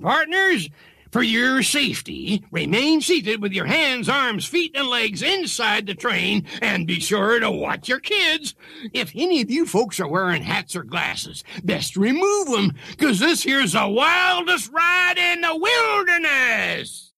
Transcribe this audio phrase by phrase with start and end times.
[0.00, 0.68] partners.
[1.10, 6.46] For your safety, remain seated with your hands, arms, feet, and legs inside the train,
[6.62, 8.54] and be sure to watch your kids.
[8.94, 13.42] If any of you folks are wearing hats or glasses, best remove them, cause this
[13.42, 17.12] here's the wildest ride in the wilderness!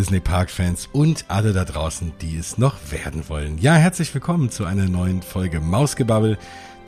[0.00, 3.58] Disney Park Fans und alle da draußen, die es noch werden wollen.
[3.58, 6.38] Ja, herzlich willkommen zu einer neuen Folge Mausgebabbel.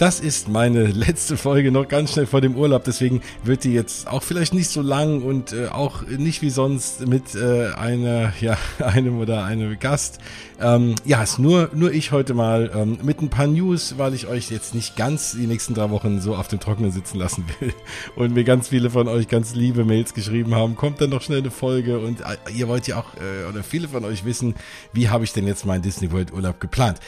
[0.02, 4.08] Das ist meine letzte Folge noch ganz schnell vor dem Urlaub, deswegen wird die jetzt
[4.08, 8.58] auch vielleicht nicht so lang und äh, auch nicht wie sonst mit äh, einer, ja,
[8.80, 10.18] einem oder einem Gast.
[10.60, 14.26] Ähm, ja, ist nur, nur ich heute mal ähm, mit ein paar News, weil ich
[14.26, 17.72] euch jetzt nicht ganz die nächsten drei Wochen so auf dem Trockenen sitzen lassen will
[18.16, 20.74] und mir ganz viele von euch ganz liebe Mails geschrieben haben.
[20.74, 23.86] Kommt dann noch schnell eine Folge und äh, ihr wollt ja auch, äh, oder viele
[23.86, 24.56] von euch wissen,
[24.92, 26.98] wie habe ich denn jetzt meinen Disney World Urlaub geplant?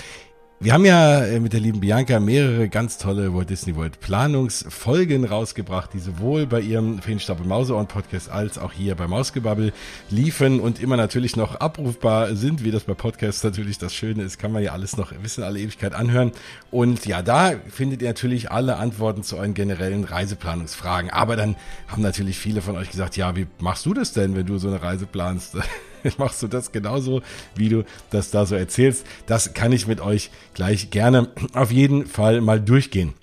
[0.60, 5.24] Wir haben ja äh, mit der lieben Bianca mehrere ganz tolle Walt Disney World Planungsfolgen
[5.24, 9.72] rausgebracht, die sowohl bei ihrem Feenstapel Mauseohren Podcast als auch hier bei Mausgebabbel
[10.10, 14.38] liefen und immer natürlich noch abrufbar sind, wie das bei Podcasts natürlich das Schöne ist,
[14.38, 16.30] kann man ja alles noch wissen, alle Ewigkeit anhören.
[16.70, 21.10] Und ja, da findet ihr natürlich alle Antworten zu euren generellen Reiseplanungsfragen.
[21.10, 21.56] Aber dann
[21.88, 24.68] haben natürlich viele von euch gesagt, ja, wie machst du das denn, wenn du so
[24.68, 25.56] eine Reise planst?
[26.18, 27.22] machst du das genauso,
[27.56, 29.06] wie du das da so erzählst.
[29.26, 33.14] Das kann ich mit euch gleich gerne auf jeden Fall mal durchgehen.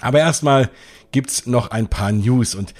[0.00, 0.70] Aber erstmal
[1.12, 2.74] gibt's noch ein paar News und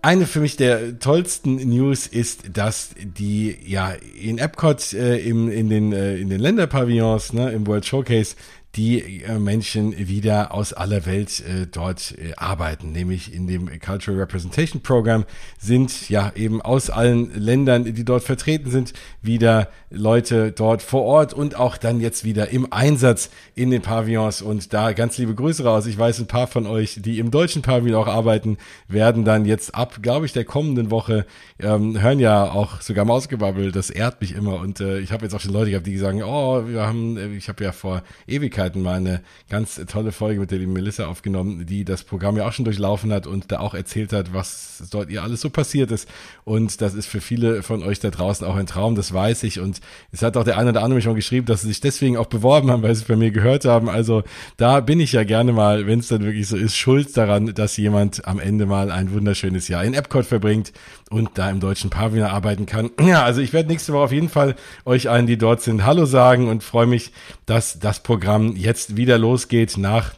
[0.00, 5.68] eine für mich der tollsten News ist, dass die ja in Epcot äh, im, in
[5.68, 8.36] den äh, in den Länderpavillons, ne, im World Showcase
[8.76, 14.20] die äh, Menschen wieder aus aller Welt äh, dort äh, arbeiten, nämlich in dem Cultural
[14.20, 15.24] Representation Program
[15.58, 18.92] sind ja eben aus allen Ländern, die dort vertreten sind,
[19.22, 24.42] wieder Leute dort vor Ort und auch dann jetzt wieder im Einsatz in den Pavillons.
[24.42, 25.86] Und da ganz liebe Grüße raus.
[25.86, 29.74] Ich weiß, ein paar von euch, die im deutschen Pavillon auch arbeiten, werden dann jetzt
[29.74, 31.24] ab, glaube ich, der kommenden Woche
[31.58, 34.60] ähm, hören ja auch sogar Mausgebabbel, das ehrt mich immer.
[34.60, 37.48] Und äh, ich habe jetzt auch schon Leute gehabt, die sagen, oh, wir haben, ich
[37.48, 41.64] habe ja vor Ewigkeit Ewigkeiten mal eine ganz tolle Folge mit der lieben Melissa aufgenommen,
[41.66, 45.10] die das Programm ja auch schon durchlaufen hat und da auch erzählt hat, was dort
[45.10, 46.08] ihr alles so passiert ist.
[46.44, 49.60] Und das ist für viele von euch da draußen auch ein Traum, das weiß ich.
[49.60, 49.80] Und
[50.10, 52.70] es hat auch der eine oder andere schon geschrieben, dass sie sich deswegen auch beworben
[52.70, 53.88] haben, weil sie es bei mir gehört haben.
[53.88, 54.24] Also
[54.56, 57.76] da bin ich ja gerne mal, wenn es dann wirklich so ist, schuld daran, dass
[57.76, 60.72] jemand am Ende mal ein wunderschönes Jahr in Epcot verbringt
[61.10, 62.90] und da im deutschen Pavillon arbeiten kann.
[63.08, 64.54] Ja, also ich werde nächste Woche auf jeden Fall
[64.84, 67.10] euch allen, die dort sind, Hallo sagen und freue mich,
[67.46, 70.14] dass das Programm jetzt wieder losgeht nach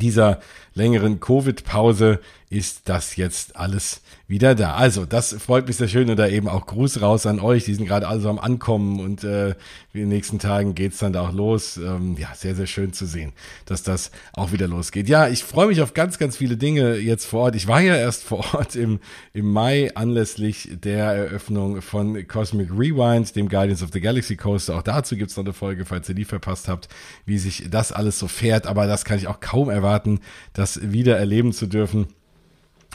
[0.00, 0.40] dieser
[0.74, 2.20] längeren Covid-Pause
[2.50, 4.74] ist das jetzt alles wieder da.
[4.74, 7.64] Also, das freut mich sehr schön und da eben auch Gruß raus an euch.
[7.64, 9.50] Die sind gerade alle so am Ankommen und äh,
[9.92, 11.76] in den nächsten Tagen geht's dann da auch los.
[11.76, 13.32] Ähm, ja, sehr, sehr schön zu sehen,
[13.66, 15.08] dass das auch wieder losgeht.
[15.08, 17.56] Ja, ich freue mich auf ganz, ganz viele Dinge jetzt vor Ort.
[17.56, 19.00] Ich war ja erst vor Ort im,
[19.32, 24.76] im Mai anlässlich der Eröffnung von Cosmic Rewind, dem Guardians of the Galaxy Coaster.
[24.76, 26.88] Auch dazu gibt's noch eine Folge, falls ihr die verpasst habt,
[27.26, 28.66] wie sich das alles so fährt.
[28.66, 30.20] Aber das kann ich auch kaum erwarten,
[30.64, 32.06] das wieder erleben zu dürfen.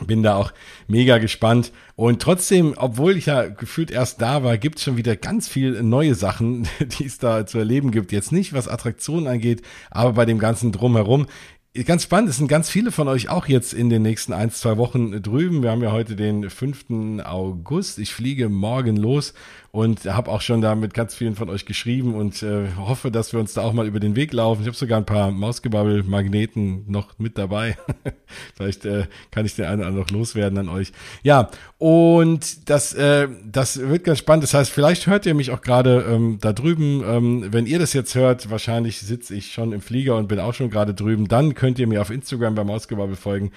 [0.07, 0.53] Bin da auch
[0.88, 1.72] mega gespannt.
[1.96, 5.84] Und trotzdem, obwohl ich ja gefühlt erst da war, gibt es schon wieder ganz viel
[5.84, 8.12] neue Sachen, die es da zu erleben gibt.
[8.12, 11.28] Jetzt nicht, was Attraktionen angeht, aber bei dem ganzen Drumherum.
[11.85, 14.78] Ganz spannend, es sind ganz viele von euch auch jetzt in den nächsten ein, zwei
[14.78, 15.62] Wochen drüben.
[15.62, 17.22] Wir haben ja heute den 5.
[17.24, 18.00] August.
[18.00, 19.35] Ich fliege morgen los
[19.72, 23.34] und habe auch schon da mit ganz vielen von euch geschrieben und äh, hoffe, dass
[23.34, 24.62] wir uns da auch mal über den Weg laufen.
[24.62, 27.78] Ich habe sogar ein paar Mausgebabbel-Magneten noch mit dabei.
[28.56, 30.91] Vielleicht äh, kann ich den einen oder anderen noch loswerden an euch.
[31.22, 34.44] Ja, und das, äh, das wird ganz spannend.
[34.44, 37.03] Das heißt, vielleicht hört ihr mich auch gerade ähm, da drüben.
[37.06, 40.53] Ähm, wenn ihr das jetzt hört, wahrscheinlich sitze ich schon im Flieger und bin auch
[40.53, 41.28] schon gerade drüben.
[41.28, 43.52] Dann könnt ihr mir auf Instagram beim Mausgebabbel folgen.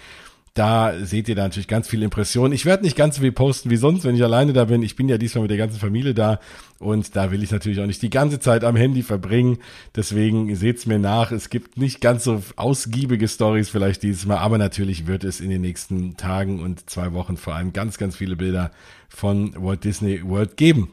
[0.55, 2.53] Da seht ihr da natürlich ganz viele Impressionen.
[2.53, 4.83] Ich werde nicht ganz so viel posten wie sonst, wenn ich alleine da bin.
[4.83, 6.41] Ich bin ja diesmal mit der ganzen Familie da
[6.79, 9.59] und da will ich natürlich auch nicht die ganze Zeit am Handy verbringen.
[9.97, 11.33] Deswegen seht's mir nach.
[11.33, 15.49] Es gibt nicht ganz so ausgiebige Stories vielleicht dieses Mal, aber natürlich wird es in
[15.49, 18.73] den nächsten Tagen und zwei Wochen vor allem ganz, ganz viele Bilder
[19.09, 20.91] von Walt Disney World geben.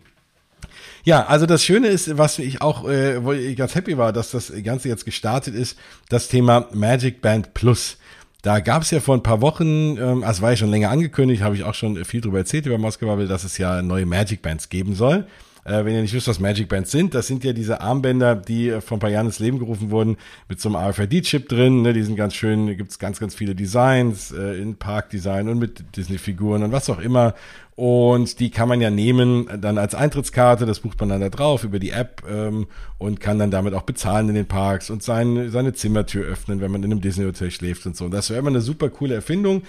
[1.03, 4.31] Ja, also das Schöne ist, was ich auch, äh, wo ich ganz happy war, dass
[4.31, 5.77] das Ganze jetzt gestartet ist,
[6.07, 7.97] das Thema Magic Band Plus.
[8.41, 11.43] Da gab es ja vor ein paar Wochen, ähm, also war ja schon länger angekündigt,
[11.43, 14.69] habe ich auch schon viel drüber erzählt über Moskau, dass es ja neue Magic Bands
[14.69, 15.25] geben soll.
[15.65, 18.69] Äh, wenn ihr nicht wisst, was Magic Bands sind, das sind ja diese Armbänder, die
[18.69, 20.17] äh, vor ein paar Jahren ins Leben gerufen wurden,
[20.47, 21.81] mit so einem RFID-Chip drin.
[21.81, 21.93] Ne?
[21.93, 26.63] Die sind ganz schön, gibt's ganz, ganz viele Designs äh, in Parkdesign und mit Disney-Figuren
[26.63, 27.35] und was auch immer.
[27.75, 31.63] Und die kann man ja nehmen dann als Eintrittskarte, das bucht man dann da drauf
[31.63, 32.67] über die App ähm,
[32.97, 36.71] und kann dann damit auch bezahlen in den Parks und sein, seine Zimmertür öffnen, wenn
[36.71, 38.03] man in einem Disney-Hotel schläft und so.
[38.03, 39.63] Und das wäre immer eine super coole Erfindung.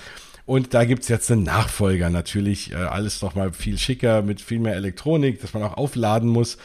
[0.50, 4.58] Und da gibt's jetzt einen Nachfolger natürlich, äh, alles noch mal viel schicker mit viel
[4.58, 6.58] mehr Elektronik, dass man auch aufladen muss.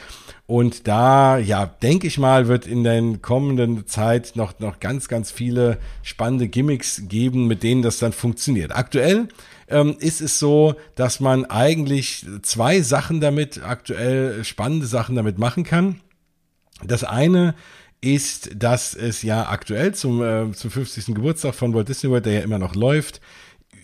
[0.48, 5.30] Und da, ja, denke ich mal, wird in der kommenden Zeit noch, noch ganz, ganz
[5.30, 8.76] viele spannende Gimmicks geben, mit denen das dann funktioniert.
[8.76, 9.28] Aktuell
[9.68, 15.64] ähm, ist es so, dass man eigentlich zwei Sachen damit, aktuell spannende Sachen damit machen
[15.64, 16.02] kann.
[16.84, 17.54] Das eine
[18.02, 21.14] ist, dass es ja aktuell zum, äh, zum 50.
[21.14, 23.22] Geburtstag von Walt Disney World, der ja immer noch läuft,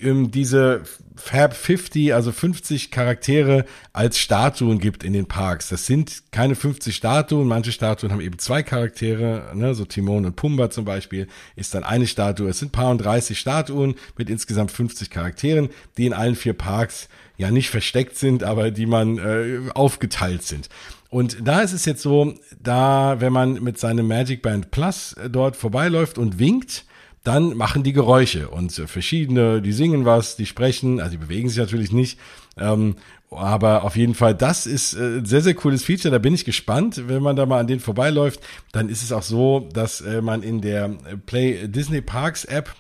[0.03, 0.83] ähm, diese
[1.15, 5.69] Fab 50, also 50 Charaktere als Statuen gibt in den Parks.
[5.69, 10.35] Das sind keine 50 Statuen, manche Statuen haben eben zwei Charaktere, ne, so Timon und
[10.35, 12.49] Pumba zum Beispiel, ist dann eine Statue.
[12.49, 17.07] Es sind paar und 30 Statuen mit insgesamt 50 Charakteren, die in allen vier Parks
[17.37, 20.69] ja nicht versteckt sind, aber die man äh, aufgeteilt sind.
[21.09, 25.29] Und da ist es jetzt so, da, wenn man mit seinem Magic Band Plus äh,
[25.29, 26.85] dort vorbeiläuft und winkt,
[27.23, 31.59] dann machen die Geräusche und verschiedene, die singen was, die sprechen, also die bewegen sich
[31.59, 32.19] natürlich nicht.
[32.57, 32.95] Ähm,
[33.29, 36.11] aber auf jeden Fall, das ist äh, ein sehr, sehr cooles Feature.
[36.11, 38.41] Da bin ich gespannt, wenn man da mal an den vorbeiläuft.
[38.71, 40.89] Dann ist es auch so, dass äh, man in der
[41.25, 42.75] Play Disney Parks App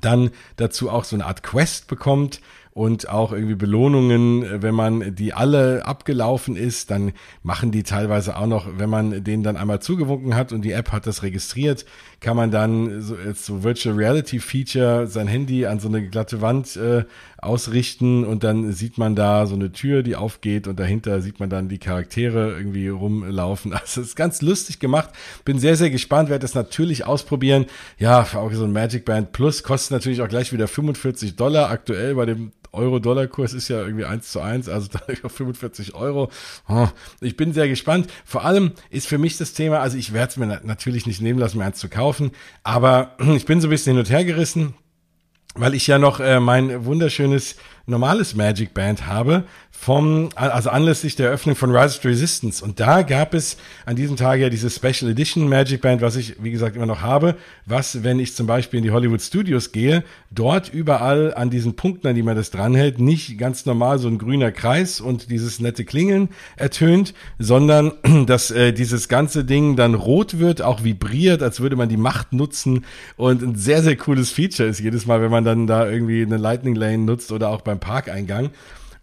[0.00, 2.40] dann dazu auch so eine Art Quest bekommt
[2.76, 8.46] und auch irgendwie Belohnungen, wenn man die alle abgelaufen ist, dann machen die teilweise auch
[8.46, 11.86] noch, wenn man denen dann einmal zugewunken hat und die App hat das registriert,
[12.20, 16.76] kann man dann so, so Virtual Reality Feature sein Handy an so eine glatte Wand
[16.76, 17.04] äh,
[17.38, 21.50] ausrichten und dann sieht man da so eine Tür, die aufgeht und dahinter sieht man
[21.50, 23.74] dann die Charaktere irgendwie rumlaufen.
[23.86, 25.10] Also ist ganz lustig gemacht.
[25.44, 27.66] Bin sehr, sehr gespannt, werde das natürlich ausprobieren.
[27.98, 31.70] Ja, auch so ein Magic Band Plus kostet natürlich auch gleich wieder 45 Dollar.
[31.70, 36.30] Aktuell bei dem Euro-Dollar-Kurs ist ja irgendwie 1 zu 1, also da auf 45 Euro.
[36.68, 36.88] Oh,
[37.20, 38.08] ich bin sehr gespannt.
[38.24, 41.38] Vor allem ist für mich das Thema, also ich werde es mir natürlich nicht nehmen
[41.38, 42.05] lassen, mir eins zu kaufen,
[42.62, 44.74] aber ich bin so ein bisschen hin und her gerissen
[45.58, 47.56] weil ich ja noch äh, mein wunderschönes
[47.86, 49.44] normales Magic Band habe,
[49.78, 52.64] vom, also anlässlich der Eröffnung von Rise of Resistance.
[52.64, 56.42] Und da gab es an diesem Tag ja dieses Special Edition Magic Band, was ich,
[56.42, 57.36] wie gesagt, immer noch habe,
[57.66, 62.08] was, wenn ich zum Beispiel in die Hollywood Studios gehe, dort überall an diesen Punkten,
[62.08, 65.84] an die man das dranhält, nicht ganz normal so ein grüner Kreis und dieses nette
[65.84, 67.92] Klingeln ertönt, sondern
[68.26, 72.32] dass äh, dieses ganze Ding dann rot wird, auch vibriert, als würde man die Macht
[72.32, 72.84] nutzen
[73.16, 76.38] und ein sehr, sehr cooles Feature ist jedes Mal, wenn man dann da irgendwie eine
[76.38, 78.50] Lightning Lane nutzt oder auch beim Parkeingang.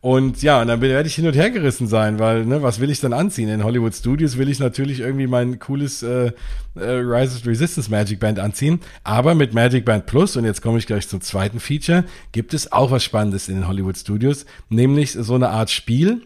[0.04, 2.90] Und ja, und dann werde ich hin und her gerissen sein, weil, ne, was will
[2.90, 3.48] ich dann anziehen?
[3.48, 6.34] In Hollywood Studios will ich natürlich irgendwie mein cooles äh,
[6.76, 8.82] äh, Rise of Resistance Magic Band anziehen.
[9.06, 12.04] Aber mit Magic Band Plus, und jetzt komme ich gleich zum zweiten Feature,
[12.34, 16.24] gibt es auch was Spannendes in den Hollywood Studios, nämlich so eine Art Spiel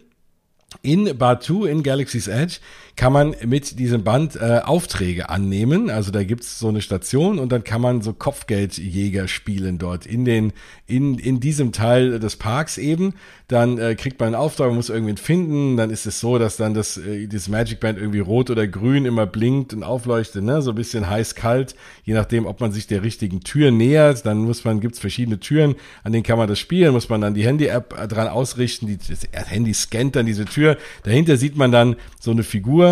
[0.82, 2.58] in Batu in Galaxy's Edge
[2.98, 5.92] kann man mit diesem Band äh, Aufträge annehmen.
[5.92, 10.26] Also da gibt's so eine Station und dann kann man so Kopfgeldjäger spielen dort in
[10.26, 10.52] den
[10.88, 13.14] in in diesem Teil des Parks eben.
[13.48, 15.78] Dann äh, kriegt man einen Auftrag, muss irgendwen finden.
[15.78, 19.06] Dann ist es so, dass dann das äh, das Magic Band irgendwie rot oder grün
[19.06, 22.88] immer blinkt und aufleuchtet, ne, so ein bisschen heiß kalt, je nachdem, ob man sich
[22.88, 24.26] der richtigen Tür nähert.
[24.26, 26.94] Dann muss man gibt's verschiedene Türen, an denen kann man das spielen.
[26.94, 28.88] Muss man dann die Handy-App dran ausrichten.
[28.88, 30.78] Die, das Handy scannt dann diese Tür.
[31.04, 32.87] Dahinter sieht man dann so eine Figur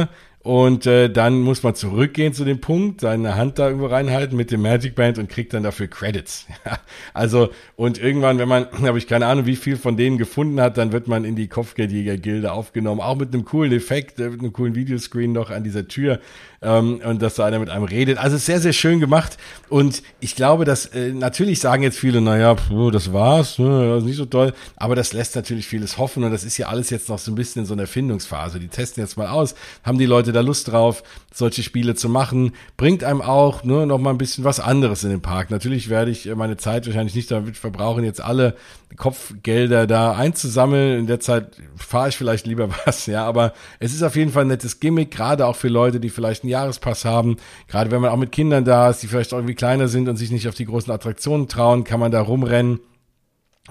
[0.46, 4.52] und äh, dann muss man zurückgehen zu dem Punkt, seine Hand da irgendwo reinhalten mit
[4.52, 6.46] dem Magic Band und kriegt dann dafür Credits.
[7.16, 10.78] also, und irgendwann, wenn man, habe ich keine Ahnung, wie viel von denen gefunden hat,
[10.78, 13.02] dann wird man in die Kopfgeldjäger-Gilde aufgenommen.
[13.02, 16.20] Auch mit einem coolen Effekt, äh, mit einem coolen Videoscreen noch an dieser Tür.
[16.62, 18.18] Ähm, und dass da einer mit einem redet.
[18.18, 19.38] Also sehr, sehr schön gemacht.
[19.70, 24.00] Und ich glaube, dass äh, natürlich sagen jetzt viele, naja, pf, das war's, ne, das
[24.00, 24.54] ist nicht so toll.
[24.76, 26.24] Aber das lässt natürlich vieles hoffen.
[26.24, 28.60] Und das ist ja alles jetzt noch so ein bisschen in so einer Findungsphase.
[28.60, 29.56] Die testen jetzt mal aus.
[29.84, 32.54] Haben die Leute da Lust drauf, solche Spiele zu machen.
[32.78, 35.52] Bringt einem auch nur noch mal ein bisschen was anderes in den Park.
[35.52, 38.56] Natürlich werde ich meine Zeit wahrscheinlich nicht damit verbrauchen, jetzt alle
[38.96, 41.00] Kopfgelder da einzusammeln.
[41.00, 43.26] In der Zeit fahre ich vielleicht lieber was, ja.
[43.26, 46.44] Aber es ist auf jeden Fall ein nettes Gimmick, gerade auch für Leute, die vielleicht
[46.46, 47.38] einen Jahrespass haben.
[47.68, 50.32] Gerade wenn man auch mit Kindern da ist, die vielleicht irgendwie kleiner sind und sich
[50.32, 52.80] nicht auf die großen Attraktionen trauen, kann man da rumrennen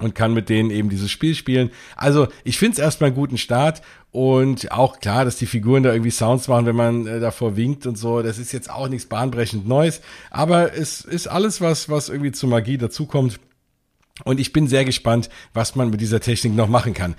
[0.00, 1.70] und kann mit denen eben dieses Spiel spielen.
[1.96, 5.92] Also ich finde es erstmal einen guten Start und auch klar, dass die Figuren da
[5.92, 8.22] irgendwie Sounds machen, wenn man äh, davor winkt und so.
[8.22, 10.00] Das ist jetzt auch nichts bahnbrechend Neues,
[10.30, 13.38] aber es ist alles was, was irgendwie zur Magie dazukommt.
[14.24, 17.16] Und ich bin sehr gespannt, was man mit dieser Technik noch machen kann.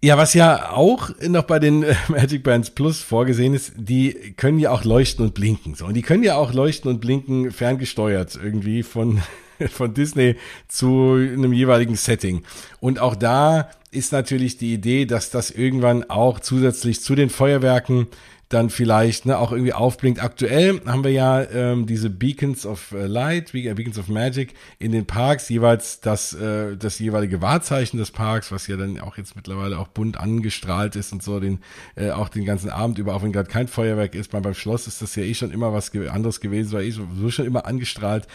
[0.00, 4.60] Ja, was ja auch noch bei den äh, Magic Bands Plus vorgesehen ist, die können
[4.60, 5.74] ja auch leuchten und blinken.
[5.74, 9.20] So, und die können ja auch leuchten und blinken ferngesteuert irgendwie von,
[9.72, 10.36] von Disney
[10.68, 12.44] zu einem jeweiligen Setting.
[12.78, 18.06] Und auch da ist natürlich die Idee, dass das irgendwann auch zusätzlich zu den Feuerwerken
[18.48, 20.22] dann vielleicht ne, auch irgendwie aufblinkt.
[20.22, 24.92] Aktuell haben wir ja ähm, diese Beacons of äh, Light, äh, Beacons of Magic in
[24.92, 29.36] den Parks, jeweils das, äh, das jeweilige Wahrzeichen des Parks, was ja dann auch jetzt
[29.36, 31.60] mittlerweile auch bunt angestrahlt ist und so, den
[31.94, 34.30] äh, auch den ganzen Abend über, auch wenn gerade kein Feuerwerk ist.
[34.30, 37.06] Beim, beim Schloss ist das ja eh schon immer was anderes gewesen, war eh so,
[37.20, 38.26] so schon immer angestrahlt.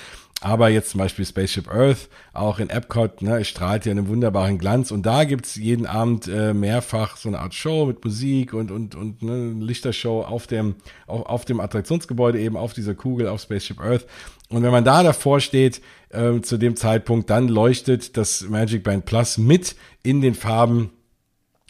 [0.44, 4.92] Aber jetzt zum Beispiel Spaceship Earth, auch in Epcot, ne, strahlt ja einen wunderbaren Glanz.
[4.92, 8.94] Und da gibt's jeden Abend äh, mehrfach so eine Art Show mit Musik und, und,
[8.94, 10.76] und ne, Lichtershow auf dem,
[11.08, 14.06] auf, auf dem Attraktionsgebäude, eben auf dieser Kugel, auf Spaceship Earth.
[14.50, 19.06] Und wenn man da davor steht, äh, zu dem Zeitpunkt, dann leuchtet das Magic Band
[19.06, 20.90] Plus mit in den Farben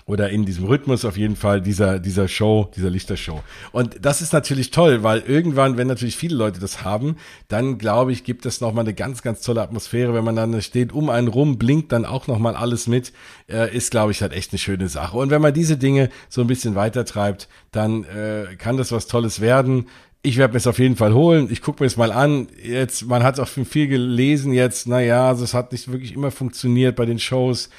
[0.06, 3.42] oder in diesem Rhythmus auf jeden Fall dieser, dieser Show, dieser Lichtershow.
[3.72, 7.18] Und das ist natürlich toll, weil irgendwann, wenn natürlich viele Leute das haben,
[7.48, 10.92] dann glaube ich, gibt es nochmal eine ganz, ganz tolle Atmosphäre, wenn man dann steht,
[10.92, 13.14] um einen rum, blinkt dann auch nochmal alles mit,
[13.50, 15.18] äh, ist, glaube ich, halt echt eine schöne Sache.
[15.18, 19.40] Und wenn man diese Dinge so ein bisschen weitertreibt, dann äh, kann das was Tolles
[19.40, 19.88] werden
[20.26, 21.50] ich werde mir es auf jeden Fall holen.
[21.52, 22.48] Ich gucke mir es mal an.
[22.64, 24.88] Jetzt, man hat auch viel gelesen jetzt.
[24.88, 27.70] Naja, also es hat nicht wirklich immer funktioniert bei den Shows.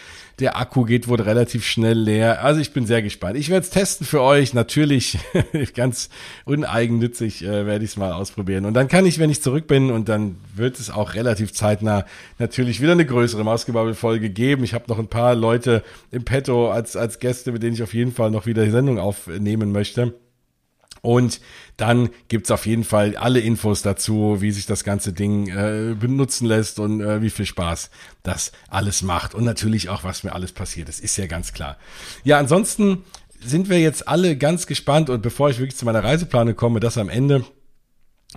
[0.41, 2.45] Der Akku geht wohl relativ schnell leer.
[2.45, 3.39] Also ich bin sehr gespannt.
[3.39, 4.53] Ich werde es testen für euch.
[4.53, 5.17] Natürlich
[5.75, 6.11] ganz
[6.45, 8.67] uneigennützig äh, werde ich es mal ausprobieren.
[8.67, 12.05] Und dann kann ich, wenn ich zurück bin, und dann wird es auch relativ zeitnah
[12.39, 14.65] natürlich wieder eine größere Mausgebabbel-Folge geben.
[14.65, 17.95] Ich habe noch ein paar Leute im Petto als, als Gäste, mit denen ich auf
[17.95, 20.13] jeden Fall noch wieder die Sendung aufnehmen möchte.
[21.05, 21.43] Und
[21.77, 26.47] dann gibt's auf jeden Fall alle Infos dazu, wie sich das ganze Ding äh, benutzen
[26.47, 27.91] lässt und äh, wie viel Spaß
[28.23, 29.35] das alles macht.
[29.35, 30.89] Und natürlich auch, was mir alles passiert.
[30.89, 31.77] Das ist ja ganz klar.
[32.25, 33.05] Ja, ansonsten
[33.39, 36.97] sind wir jetzt alle ganz gespannt und bevor ich wirklich zu meiner Reiseplane komme, das
[36.97, 37.45] am Ende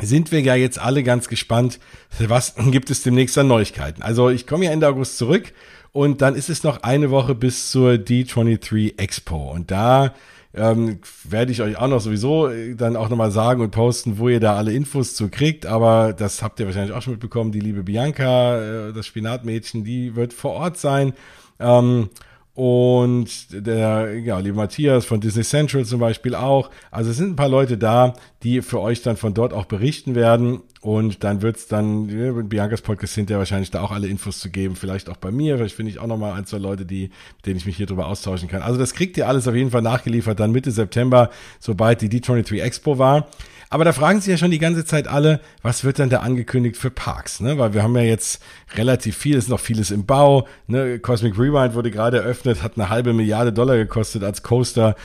[0.02, 1.80] sind wir ja jetzt alle ganz gespannt,
[2.20, 4.02] was gibt es demnächst an Neuigkeiten.
[4.02, 5.54] Also ich komme ja Ende August zurück
[5.94, 10.14] und dann ist es noch eine Woche bis zur D23 Expo und da
[10.54, 14.30] ähm, werde ich euch auch noch sowieso äh, dann auch nochmal sagen und posten, wo
[14.30, 15.66] ihr da alle Infos zu kriegt.
[15.66, 17.52] Aber das habt ihr wahrscheinlich auch schon mitbekommen.
[17.52, 21.14] Die liebe Bianca, äh, das Spinatmädchen, die wird vor Ort sein.
[21.60, 22.10] Ähm,
[22.58, 26.72] und der, ja, liebe Matthias von Disney Central zum Beispiel auch.
[26.90, 30.16] Also es sind ein paar Leute da, die für euch dann von dort auch berichten
[30.16, 30.62] werden.
[30.82, 34.76] Und dann wird's dann, ja, Biancas Podcast ja wahrscheinlich da auch alle Infos zu geben.
[34.76, 35.58] Vielleicht auch bei mir.
[35.58, 38.08] Vielleicht finde ich auch nochmal ein, zwei Leute, die, mit denen ich mich hier drüber
[38.08, 38.64] austauschen kann.
[38.64, 42.60] Also das kriegt ihr alles auf jeden Fall nachgeliefert dann Mitte September, sobald die D23
[42.60, 43.28] Expo war.
[43.70, 46.78] Aber da fragen sich ja schon die ganze Zeit alle, was wird denn da angekündigt
[46.78, 47.42] für Parks?
[47.42, 47.58] Ne?
[47.58, 48.42] Weil wir haben ja jetzt
[48.76, 50.48] relativ viel, ist noch vieles im Bau.
[50.68, 51.00] Ne?
[51.00, 54.96] Cosmic Rewind wurde gerade eröffnet, hat eine halbe Milliarde Dollar gekostet als Coaster.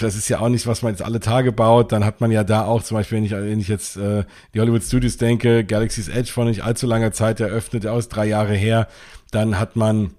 [0.00, 1.92] Das ist ja auch nicht, was man jetzt alle Tage baut.
[1.92, 4.24] Dann hat man ja da auch zum Beispiel, wenn ich, wenn ich jetzt äh,
[4.54, 8.54] die Hollywood Studios denke, Galaxy's Edge vor nicht allzu langer Zeit eröffnet, aus drei Jahre
[8.54, 8.88] her.
[9.30, 10.14] Dann hat man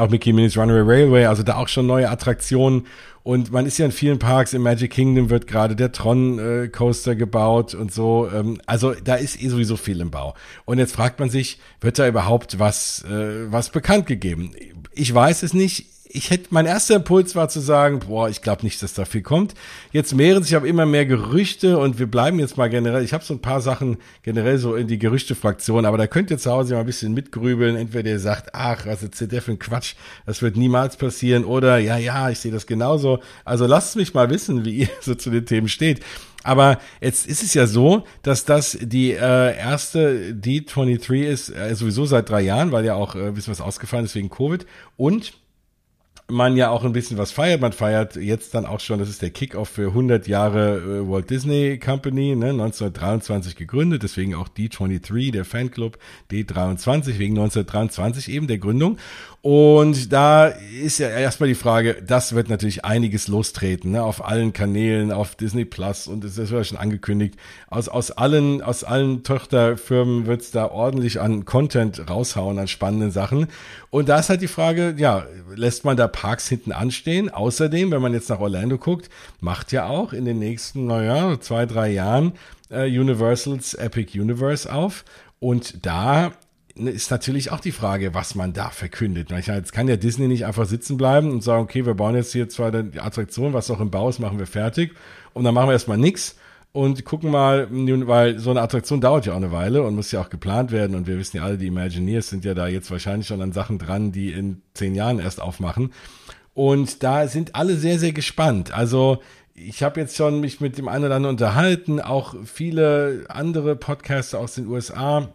[0.00, 2.86] auch Mickey Minnie's Runaway Railway, also da auch schon neue Attraktionen.
[3.24, 6.68] Und man ist ja in vielen Parks, im Magic Kingdom wird gerade der Tron äh,
[6.68, 8.28] Coaster gebaut und so.
[8.34, 10.34] Ähm, also da ist eh sowieso viel im Bau.
[10.64, 14.52] Und jetzt fragt man sich, wird da überhaupt was, äh, was bekannt gegeben?
[14.92, 18.64] Ich weiß es nicht ich hätte, mein erster Impuls war zu sagen, boah, ich glaube
[18.64, 19.54] nicht, dass da viel kommt.
[19.92, 23.24] Jetzt mehren sich aber immer mehr Gerüchte und wir bleiben jetzt mal generell, ich habe
[23.24, 26.74] so ein paar Sachen generell so in die Gerüchtefraktion, aber da könnt ihr zu Hause
[26.74, 27.76] mal ein bisschen mitgrübeln.
[27.76, 29.94] Entweder ihr sagt, ach, was ist der für ein Quatsch,
[30.26, 33.20] das wird niemals passieren oder ja, ja, ich sehe das genauso.
[33.44, 36.00] Also lasst mich mal wissen, wie ihr so zu den Themen steht.
[36.44, 42.04] Aber jetzt ist es ja so, dass das die äh, erste D23 ist, äh, sowieso
[42.04, 44.66] seit drei Jahren, weil ja auch äh, bisschen was ausgefallen ist wegen Covid.
[44.96, 45.34] Und
[46.32, 47.60] man ja auch ein bisschen was feiert.
[47.60, 51.30] Man feiert jetzt dann auch schon, das ist der Kickoff für 100 Jahre äh, Walt
[51.30, 55.98] Disney Company, ne, 1923 gegründet, deswegen auch D23, der Fanclub
[56.30, 58.98] D23, wegen 1923 eben der Gründung.
[59.42, 64.52] Und da ist ja erstmal die Frage, das wird natürlich einiges lostreten, ne, auf allen
[64.52, 67.34] Kanälen, auf Disney Plus und das ist ja schon angekündigt.
[67.68, 73.48] Aus, aus allen, aus allen Tochterfirmen wird's da ordentlich an Content raushauen, an spannenden Sachen.
[73.90, 77.30] Und da ist halt die Frage, ja, lässt man da Parks hinten anstehen?
[77.30, 79.10] Außerdem, wenn man jetzt nach Orlando guckt,
[79.40, 82.34] macht ja auch in den nächsten, naja, zwei, drei Jahren
[82.70, 85.04] äh, Universals Epic Universe auf.
[85.40, 86.30] Und da
[86.76, 89.32] ist natürlich auch die Frage, was man da verkündet.
[89.32, 92.48] Jetzt kann ja Disney nicht einfach sitzen bleiben und sagen, okay, wir bauen jetzt hier
[92.48, 94.94] zwar die Attraktion, was auch im Bau ist, machen wir fertig
[95.32, 96.36] und dann machen wir erstmal nichts
[96.72, 100.22] und gucken mal, weil so eine Attraktion dauert ja auch eine Weile und muss ja
[100.22, 103.26] auch geplant werden und wir wissen ja alle, die Imagineers sind ja da jetzt wahrscheinlich
[103.26, 105.92] schon an Sachen dran, die in zehn Jahren erst aufmachen.
[106.54, 108.72] Und da sind alle sehr, sehr gespannt.
[108.76, 109.22] Also
[109.54, 114.38] ich habe jetzt schon mich mit dem einen oder anderen unterhalten, auch viele andere Podcaster
[114.38, 115.28] aus den USA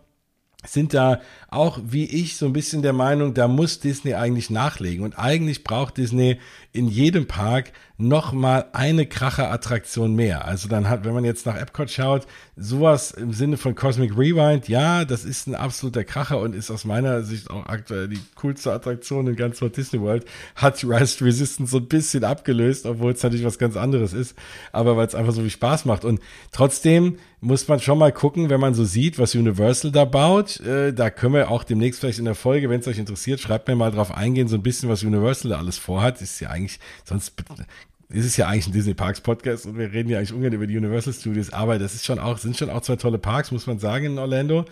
[0.67, 5.03] sind da auch wie ich so ein bisschen der Meinung, da muss Disney eigentlich nachlegen
[5.03, 6.39] und eigentlich braucht Disney
[6.73, 10.45] in jedem Park noch mal eine Kracher-Attraktion mehr.
[10.45, 14.67] Also dann hat, wenn man jetzt nach Epcot schaut, sowas im Sinne von Cosmic Rewind,
[14.67, 18.71] ja, das ist ein absoluter Kracher und ist aus meiner Sicht auch aktuell die coolste
[18.71, 20.25] Attraktion in ganz Walt Disney World.
[20.55, 24.35] Hat Rise Resistance so ein bisschen abgelöst, obwohl es natürlich was ganz anderes ist,
[24.71, 26.19] aber weil es einfach so viel Spaß macht und
[26.51, 30.59] trotzdem muss man schon mal gucken, wenn man so sieht, was Universal da baut.
[30.61, 33.67] Äh, da können wir auch demnächst vielleicht in der Folge, wenn es euch interessiert, schreibt
[33.67, 36.21] mir mal drauf eingehen, so ein bisschen, was Universal da alles vorhat.
[36.21, 37.33] Ist ja eigentlich, sonst
[38.09, 40.65] ist es ja eigentlich ein Disney Parks Podcast und wir reden ja eigentlich ungern über
[40.65, 43.67] die Universal Studios, aber das ist schon auch, sind schon auch zwei tolle Parks, muss
[43.67, 44.65] man sagen, in Orlando.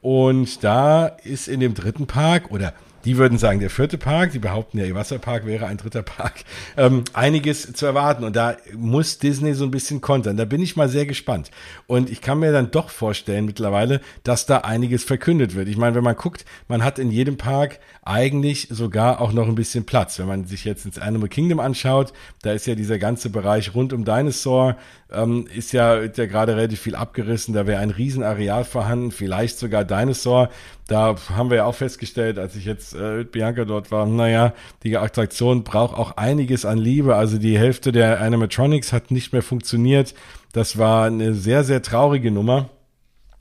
[0.00, 4.38] Und da ist in dem dritten Park oder die würden sagen, der vierte Park, die
[4.38, 6.44] behaupten ja, ihr Wasserpark wäre ein dritter Park,
[6.76, 8.24] ähm, einiges zu erwarten.
[8.24, 10.36] Und da muss Disney so ein bisschen kontern.
[10.36, 11.50] Da bin ich mal sehr gespannt.
[11.86, 15.68] Und ich kann mir dann doch vorstellen mittlerweile, dass da einiges verkündet wird.
[15.68, 19.54] Ich meine, wenn man guckt, man hat in jedem Park eigentlich sogar auch noch ein
[19.54, 20.18] bisschen Platz.
[20.18, 23.92] Wenn man sich jetzt ins Animal Kingdom anschaut, da ist ja dieser ganze Bereich rund
[23.92, 24.76] um Dinosaur,
[25.12, 27.54] ähm, ist ja, ist ja gerade relativ viel abgerissen.
[27.54, 30.50] Da wäre ein Riesenareal vorhanden, vielleicht sogar Dinosaur.
[30.92, 34.52] Da haben wir ja auch festgestellt, als ich jetzt äh, mit Bianca dort war, naja,
[34.82, 37.16] die Attraktion braucht auch einiges an Liebe.
[37.16, 40.14] Also die Hälfte der Animatronics hat nicht mehr funktioniert.
[40.52, 42.68] Das war eine sehr, sehr traurige Nummer.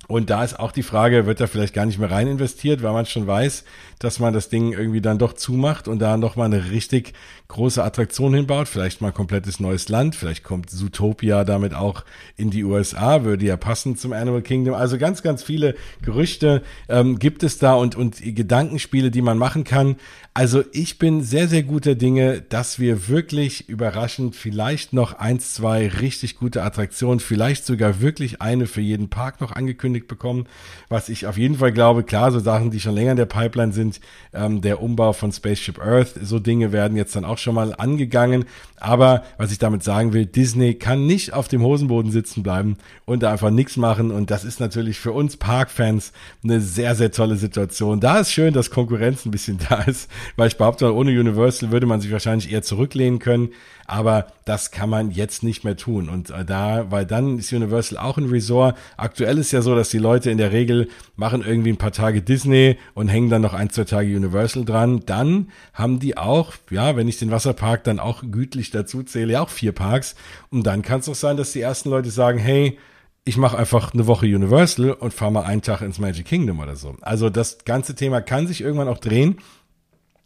[0.08, 2.94] Und da ist auch die Frage, wird da vielleicht gar nicht mehr rein investiert, weil
[2.94, 3.66] man schon weiß,
[4.00, 7.14] dass man das Ding irgendwie dann doch zumacht und da nochmal eine richtig
[7.52, 8.68] große Attraktion hinbaut.
[8.68, 10.16] Vielleicht mal ein komplettes neues Land.
[10.16, 12.04] Vielleicht kommt Zootopia damit auch
[12.38, 14.74] in die USA, würde ja passen zum Animal Kingdom.
[14.74, 19.64] Also ganz, ganz viele Gerüchte ähm, gibt es da und, und Gedankenspiele, die man machen
[19.64, 19.98] kann.
[20.34, 25.90] Also ich bin sehr, sehr guter Dinge, dass wir wirklich überraschend vielleicht noch eins, zwei
[25.90, 30.48] richtig gute Attraktionen, vielleicht sogar wirklich eine für jeden Park noch angekündigt bekommen.
[30.88, 33.74] Was ich auf jeden Fall glaube, klar, so Sachen, die schon länger in der Pipeline
[33.74, 34.00] sind,
[34.34, 38.46] ähm, der Umbau von Spaceship Earth, so Dinge werden jetzt dann auch schon mal angegangen.
[38.80, 43.22] Aber was ich damit sagen will, Disney kann nicht auf dem Hosenboden sitzen bleiben und
[43.24, 44.12] da einfach nichts machen.
[44.12, 48.00] Und das ist natürlich für uns Parkfans eine sehr, sehr tolle Situation.
[48.00, 51.86] Da ist schön, dass Konkurrenz ein bisschen da ist weil ich behaupte, ohne Universal würde
[51.86, 53.50] man sich wahrscheinlich eher zurücklehnen können,
[53.86, 56.10] aber das kann man jetzt nicht mehr tun.
[56.10, 58.78] Und äh, da, weil dann ist Universal auch ein Resort.
[58.98, 62.22] Aktuell ist ja so, dass die Leute in der Regel machen irgendwie ein paar Tage
[62.22, 65.02] Disney und hängen dann noch ein, zwei Tage Universal dran.
[65.06, 69.50] Dann haben die auch, ja, wenn ich den Wasserpark dann auch gütlich dazu zähle, auch
[69.50, 70.16] vier Parks.
[70.50, 72.78] Und dann kann es auch sein, dass die ersten Leute sagen, hey,
[73.24, 76.76] ich mache einfach eine Woche Universal und fahre mal einen Tag ins Magic Kingdom oder
[76.76, 76.96] so.
[77.02, 79.38] Also das ganze Thema kann sich irgendwann auch drehen.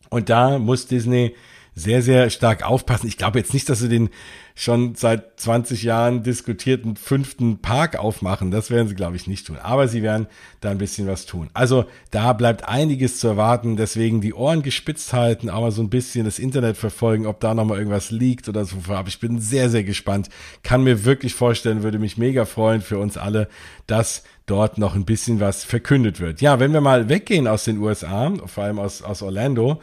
[0.10, 1.36] Und da muss Disney
[1.76, 3.08] sehr, sehr stark aufpassen.
[3.08, 4.10] Ich glaube jetzt nicht, dass sie den
[4.58, 8.50] schon seit 20 Jahren diskutierten fünften Park aufmachen.
[8.50, 9.58] Das werden sie, glaube ich, nicht tun.
[9.62, 10.28] Aber sie werden
[10.62, 11.50] da ein bisschen was tun.
[11.54, 13.76] Also da bleibt einiges zu erwarten.
[13.76, 17.80] Deswegen die Ohren gespitzt halten, aber so ein bisschen das Internet verfolgen, ob da nochmal
[17.80, 18.78] irgendwas liegt oder so.
[18.88, 20.30] Aber ich bin sehr, sehr gespannt.
[20.64, 23.50] Kann mir wirklich vorstellen, würde mich mega freuen für uns alle,
[23.88, 26.40] dass dort noch ein bisschen was verkündet wird.
[26.40, 29.82] Ja, wenn wir mal weggehen aus den USA, vor allem aus, aus Orlando,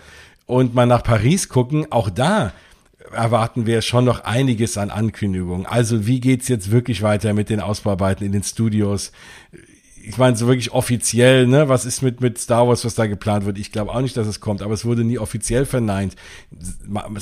[0.53, 2.53] und mal nach Paris gucken, auch da
[3.11, 5.65] erwarten wir schon noch einiges an Ankündigungen.
[5.65, 9.13] Also wie geht's jetzt wirklich weiter mit den Ausbauarbeiten in den Studios?
[10.05, 13.47] Ich meine, so wirklich offiziell, ne, was ist mit, mit Star Wars, was da geplant
[13.47, 13.59] wird?
[13.59, 16.17] Ich glaube auch nicht, dass es kommt, aber es wurde nie offiziell verneint.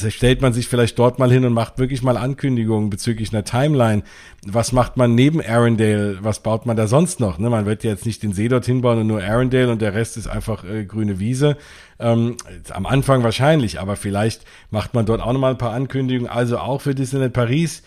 [0.09, 4.03] Stellt man sich vielleicht dort mal hin und macht wirklich mal Ankündigungen bezüglich einer Timeline.
[4.47, 6.19] Was macht man neben Arendelle?
[6.23, 7.39] Was baut man da sonst noch?
[7.39, 7.51] Ne?
[7.51, 10.17] Man wird ja jetzt nicht den See dorthin bauen und nur Arendelle und der Rest
[10.17, 11.59] ist einfach äh, grüne Wiese.
[11.99, 12.37] Ähm,
[12.71, 16.31] am Anfang wahrscheinlich, aber vielleicht macht man dort auch nochmal ein paar Ankündigungen.
[16.31, 17.83] Also auch für Disneyland Paris,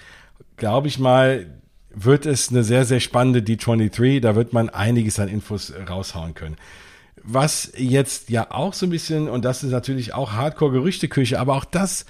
[0.56, 1.48] glaube ich mal,
[1.94, 4.20] wird es eine sehr, sehr spannende D23.
[4.20, 6.58] Da wird man einiges an Infos äh, raushauen können.
[7.24, 11.66] Was jetzt ja auch so ein bisschen, und das ist natürlich auch Hardcore-Gerüchteküche, aber auch
[11.66, 12.06] das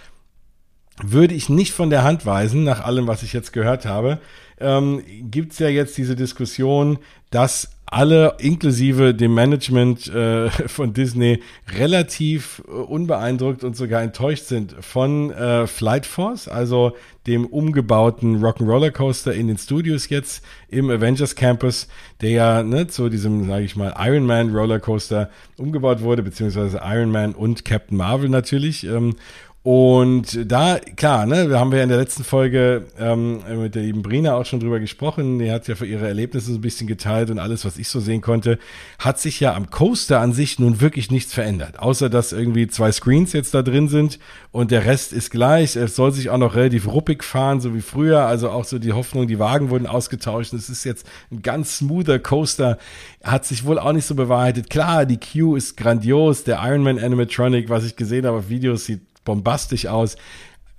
[1.01, 4.19] würde ich nicht von der Hand weisen, nach allem, was ich jetzt gehört habe,
[4.59, 6.99] ähm, gibt es ja jetzt diese Diskussion,
[7.31, 11.41] dass alle inklusive dem Management äh, von Disney
[11.77, 16.93] relativ äh, unbeeindruckt und sogar enttäuscht sind von äh, Flight Force, also
[17.27, 21.87] dem umgebauten Rock'n'Roller Coaster in den Studios jetzt im Avengers Campus,
[22.21, 26.81] der ja ne, zu diesem, sage ich mal, Iron Man Roller Coaster umgebaut wurde, beziehungsweise
[26.83, 28.85] Iron Man und Captain Marvel natürlich.
[28.85, 29.15] Ähm,
[29.65, 34.01] Und da, klar, ne, wir haben ja in der letzten Folge ähm, mit der lieben
[34.01, 35.39] Brina auch schon drüber gesprochen.
[35.39, 38.01] Die hat ja für ihre Erlebnisse so ein bisschen geteilt und alles, was ich so
[38.01, 38.59] sehen konnte,
[38.99, 41.79] hat sich ja am Coaster an sich nun wirklich nichts verändert.
[41.79, 44.19] Außer, dass irgendwie zwei Screens jetzt da drin sind
[44.51, 45.77] und der Rest ist gleich.
[45.77, 48.25] Es soll sich auch noch relativ ruppig fahren, so wie früher.
[48.25, 50.51] Also auch so die Hoffnung, die Wagen wurden ausgetauscht.
[50.51, 52.79] Es ist jetzt ein ganz smoother Coaster.
[53.23, 54.69] Hat sich wohl auch nicht so bewahrheitet.
[54.69, 56.43] Klar, die Queue ist grandios.
[56.43, 60.15] Der Ironman Animatronic, was ich gesehen habe auf Videos, sieht bombastisch aus.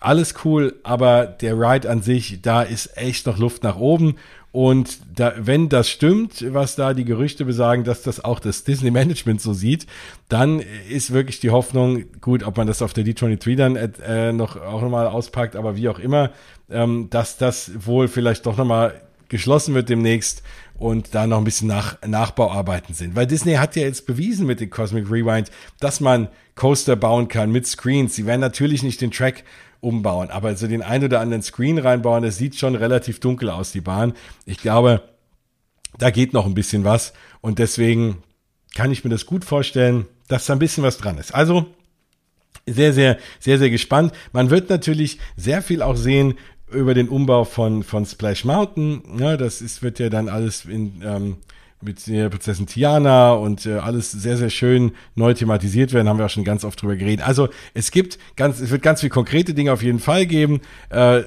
[0.01, 4.17] Alles cool, aber der Ride an sich, da ist echt noch Luft nach oben.
[4.55, 8.93] Und da, wenn das stimmt, was da die Gerüchte besagen, dass das auch das Disney
[8.93, 9.89] Management so sieht,
[10.29, 14.55] dann ist wirklich die Hoffnung, gut, ob man das auf der D23 dann äh, noch
[14.57, 16.31] auch nochmal auspackt, aber wie auch immer,
[16.71, 20.43] ähm, dass das wohl vielleicht doch nochmal geschlossen wird demnächst
[20.79, 23.15] und da noch ein bisschen nach, Nachbauarbeiten sind.
[23.15, 27.51] Weil Disney hat ja jetzt bewiesen mit dem Cosmic Rewind, dass man Coaster bauen kann
[27.51, 28.15] mit Screens.
[28.15, 29.45] Sie werden natürlich nicht den Track
[29.81, 33.73] umbauen, aber so den ein oder anderen Screen reinbauen, das sieht schon relativ dunkel aus,
[33.73, 34.15] die Bahn.
[34.47, 35.03] Ich glaube,
[35.99, 38.23] da geht noch ein bisschen was und deswegen
[38.75, 41.35] kann ich mir das gut vorstellen, dass da ein bisschen was dran ist.
[41.35, 41.67] Also
[42.67, 44.13] sehr, sehr, sehr, sehr gespannt.
[44.33, 46.35] Man wird natürlich sehr viel auch sehen
[46.75, 49.03] über den Umbau von, von Splash Mountain.
[49.19, 51.37] Ja, das ist, wird ja dann alles in, ähm,
[51.81, 56.27] mit der Prinzessin Tiana und äh, alles sehr, sehr schön neu thematisiert werden, haben wir
[56.27, 57.27] auch schon ganz oft drüber geredet.
[57.27, 60.61] Also es gibt ganz, es wird ganz viel konkrete Dinge auf jeden Fall geben.
[60.91, 61.23] Äh,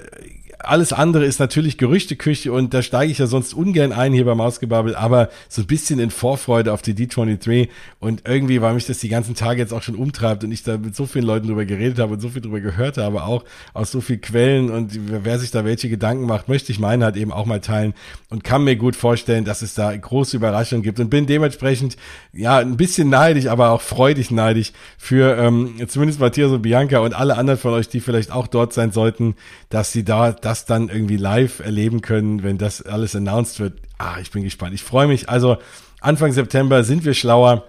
[0.59, 4.41] alles andere ist natürlich Gerüchteküche und da steige ich ja sonst ungern ein hier beim
[4.41, 8.99] Ausgebabbel, aber so ein bisschen in Vorfreude auf die D23 und irgendwie, weil mich das
[8.99, 11.65] die ganzen Tage jetzt auch schon umtreibt und ich da mit so vielen Leuten drüber
[11.65, 13.43] geredet habe und so viel drüber gehört habe, auch
[13.73, 17.17] aus so vielen Quellen und wer sich da welche Gedanken macht, möchte ich meine halt
[17.17, 17.93] eben auch mal teilen
[18.29, 21.97] und kann mir gut vorstellen, dass es da große Überraschungen gibt und bin dementsprechend
[22.33, 27.13] ja ein bisschen neidisch, aber auch freudig neidisch für ähm, zumindest Matthias und Bianca und
[27.13, 29.35] alle anderen von euch, die vielleicht auch dort sein sollten,
[29.69, 33.81] dass sie da das dann irgendwie live erleben können, wenn das alles announced wird.
[33.97, 34.73] Ah, ich bin gespannt.
[34.73, 35.27] Ich freue mich.
[35.27, 35.57] Also
[35.99, 37.67] Anfang September sind wir schlauer.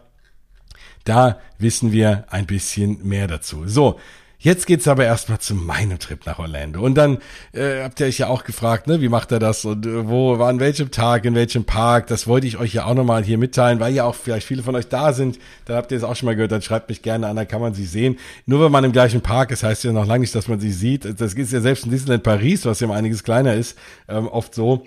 [1.03, 3.67] Da wissen wir ein bisschen mehr dazu.
[3.67, 3.99] So,
[4.40, 6.81] Jetzt geht's aber erstmal zu meinem Trip nach Orlando.
[6.81, 7.18] Und dann
[7.53, 10.38] äh, habt ihr euch ja auch gefragt, ne, wie macht er das und äh, wo,
[10.38, 12.07] war an welchem Tag, in welchem Park.
[12.07, 14.77] Das wollte ich euch ja auch nochmal hier mitteilen, weil ja auch vielleicht viele von
[14.77, 15.40] euch da sind.
[15.64, 17.61] Dann habt ihr es auch schon mal gehört, dann schreibt mich gerne an, dann kann
[17.61, 18.16] man sie sehen.
[18.46, 20.70] Nur wenn man im gleichen Park ist, heißt ja noch lange nicht, dass man sie
[20.70, 21.05] sieht.
[21.05, 24.55] Das ist ja selbst in Disneyland Paris, was ja um einiges kleiner ist, ähm, oft
[24.55, 24.85] so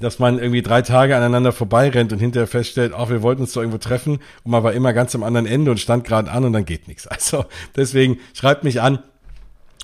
[0.00, 3.60] dass man irgendwie drei Tage aneinander vorbeirennt und hinterher feststellt, auch wir wollten uns doch
[3.60, 6.52] irgendwo treffen und man war immer ganz am anderen Ende und stand gerade an und
[6.52, 7.08] dann geht nichts.
[7.22, 7.44] Also
[7.76, 8.98] deswegen schreibt mich an,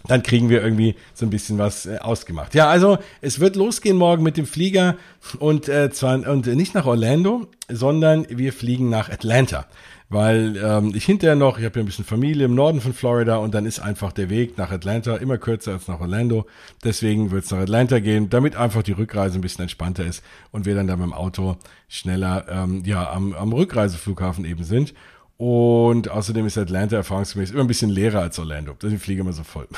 [0.07, 2.55] dann kriegen wir irgendwie so ein bisschen was äh, ausgemacht.
[2.55, 4.97] Ja, also es wird losgehen morgen mit dem Flieger
[5.38, 9.66] und äh, zwar und nicht nach Orlando, sondern wir fliegen nach Atlanta
[10.11, 13.37] weil ähm, ich hinterher noch, ich habe ja ein bisschen Familie im Norden von Florida
[13.37, 16.47] und dann ist einfach der Weg nach Atlanta immer kürzer als nach Orlando.
[16.83, 20.64] Deswegen wird es nach Atlanta gehen, damit einfach die Rückreise ein bisschen entspannter ist und
[20.64, 21.57] wir dann da mit dem Auto
[21.88, 24.94] schneller ähm, ja am, am Rückreiseflughafen eben sind.
[25.37, 28.73] Und außerdem ist Atlanta erfahrungsgemäß immer ein bisschen leerer als Orlando.
[28.83, 29.68] Deswegen fliege immer so voll.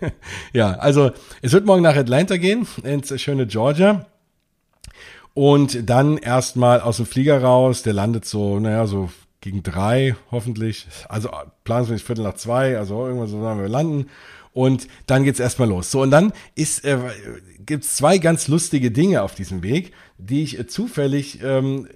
[0.52, 4.04] ja, also es wird morgen nach Atlanta gehen, ins schöne Georgia.
[5.32, 10.86] Und dann erstmal aus dem Flieger raus, der landet so, naja, so gegen drei hoffentlich.
[11.08, 11.30] Also
[11.64, 14.06] planen wir Viertel nach zwei, also irgendwann so werden wir landen.
[14.52, 15.90] Und dann geht's erstmal los.
[15.90, 16.98] So, und dann ist, äh,
[17.58, 21.86] gibt's zwei ganz lustige Dinge auf diesem Weg, die ich äh, zufällig ähm,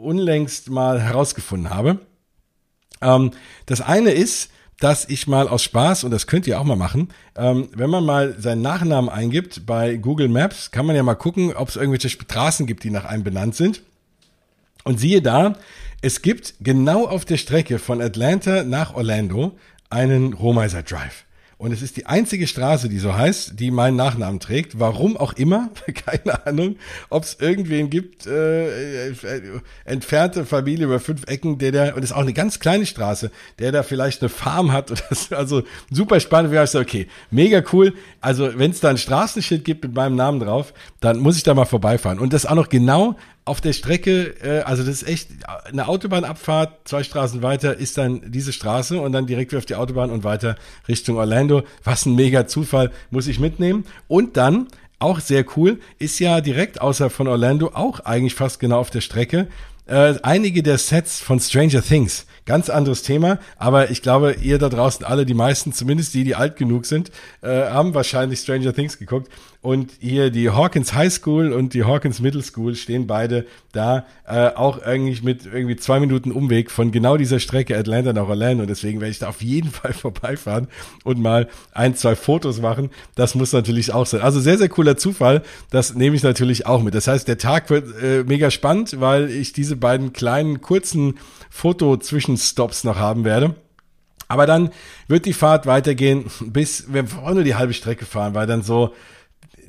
[0.00, 2.00] unlängst mal herausgefunden habe.
[3.00, 3.30] Ähm,
[3.66, 7.08] das eine ist, dass ich mal aus Spaß, und das könnt ihr auch mal machen,
[7.36, 11.54] ähm, wenn man mal seinen Nachnamen eingibt bei Google Maps, kann man ja mal gucken,
[11.54, 13.82] ob es irgendwelche Straßen gibt, die nach einem benannt sind.
[14.84, 15.54] Und siehe da,
[16.00, 19.56] es gibt genau auf der Strecke von Atlanta nach Orlando
[19.90, 21.24] einen Rohmeiser Drive.
[21.56, 24.78] Und es ist die einzige Straße, die so heißt, die meinen Nachnamen trägt.
[24.78, 25.70] Warum auch immer,
[26.06, 26.76] keine Ahnung,
[27.10, 29.14] ob es irgendwen gibt, äh, äh,
[29.84, 33.32] entfernte Familie über fünf Ecken, der da, und es ist auch eine ganz kleine Straße,
[33.58, 35.34] der da vielleicht eine Farm hat oder so.
[35.34, 37.92] Also super spannend, wie ich so, okay, mega cool.
[38.20, 41.54] Also wenn es da ein Straßenschild gibt mit meinem Namen drauf, dann muss ich da
[41.54, 42.20] mal vorbeifahren.
[42.20, 43.16] Und das auch noch genau
[43.48, 45.28] auf der Strecke, äh, also das ist echt
[45.64, 49.74] eine Autobahnabfahrt, zwei Straßen weiter ist dann diese Straße und dann direkt wieder auf die
[49.74, 50.56] Autobahn und weiter
[50.86, 51.62] Richtung Orlando.
[51.82, 53.84] Was ein mega Zufall, muss ich mitnehmen.
[54.06, 54.68] Und dann,
[55.00, 59.00] auch sehr cool, ist ja direkt außer von Orlando auch eigentlich fast genau auf der
[59.00, 59.48] Strecke
[59.88, 62.26] äh, einige der Sets von Stranger Things.
[62.48, 66.34] Ganz anderes Thema, aber ich glaube, ihr da draußen alle, die meisten, zumindest die, die
[66.34, 67.10] alt genug sind,
[67.42, 69.30] äh, haben wahrscheinlich Stranger Things geguckt.
[69.60, 74.50] und hier die Hawkins High School und die Hawkins Middle School stehen beide da, äh,
[74.54, 78.62] auch eigentlich mit irgendwie zwei Minuten Umweg von genau dieser Strecke Atlanta nach Orlando.
[78.62, 80.68] Und deswegen werde ich da auf jeden Fall vorbeifahren
[81.04, 82.88] und mal ein, zwei Fotos machen.
[83.14, 84.22] Das muss natürlich auch sein.
[84.22, 85.42] Also sehr, sehr cooler Zufall.
[85.70, 86.94] Das nehme ich natürlich auch mit.
[86.94, 91.18] Das heißt, der Tag wird äh, mega spannend, weil ich diese beiden kleinen, kurzen
[91.50, 93.54] Foto-Zwischenstops noch haben werde.
[94.28, 94.70] Aber dann
[95.06, 98.92] wird die Fahrt weitergehen, bis wir wollen nur die halbe Strecke fahren, weil dann so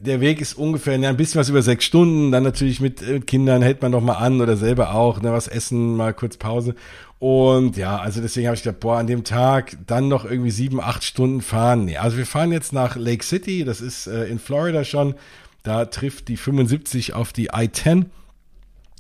[0.02, 2.32] der Weg ist ungefähr ja, ein bisschen was über sechs Stunden.
[2.32, 5.48] Dann natürlich mit, mit Kindern hält man noch mal an oder selber auch, ne, was
[5.48, 6.76] essen, mal kurz Pause.
[7.20, 10.80] Und ja, also deswegen habe ich gedacht, boah, an dem Tag dann noch irgendwie sieben,
[10.80, 11.86] acht Stunden fahren.
[11.86, 15.16] Nee, also wir fahren jetzt nach Lake City, das ist äh, in Florida schon.
[15.64, 18.06] Da trifft die 75 auf die I-10.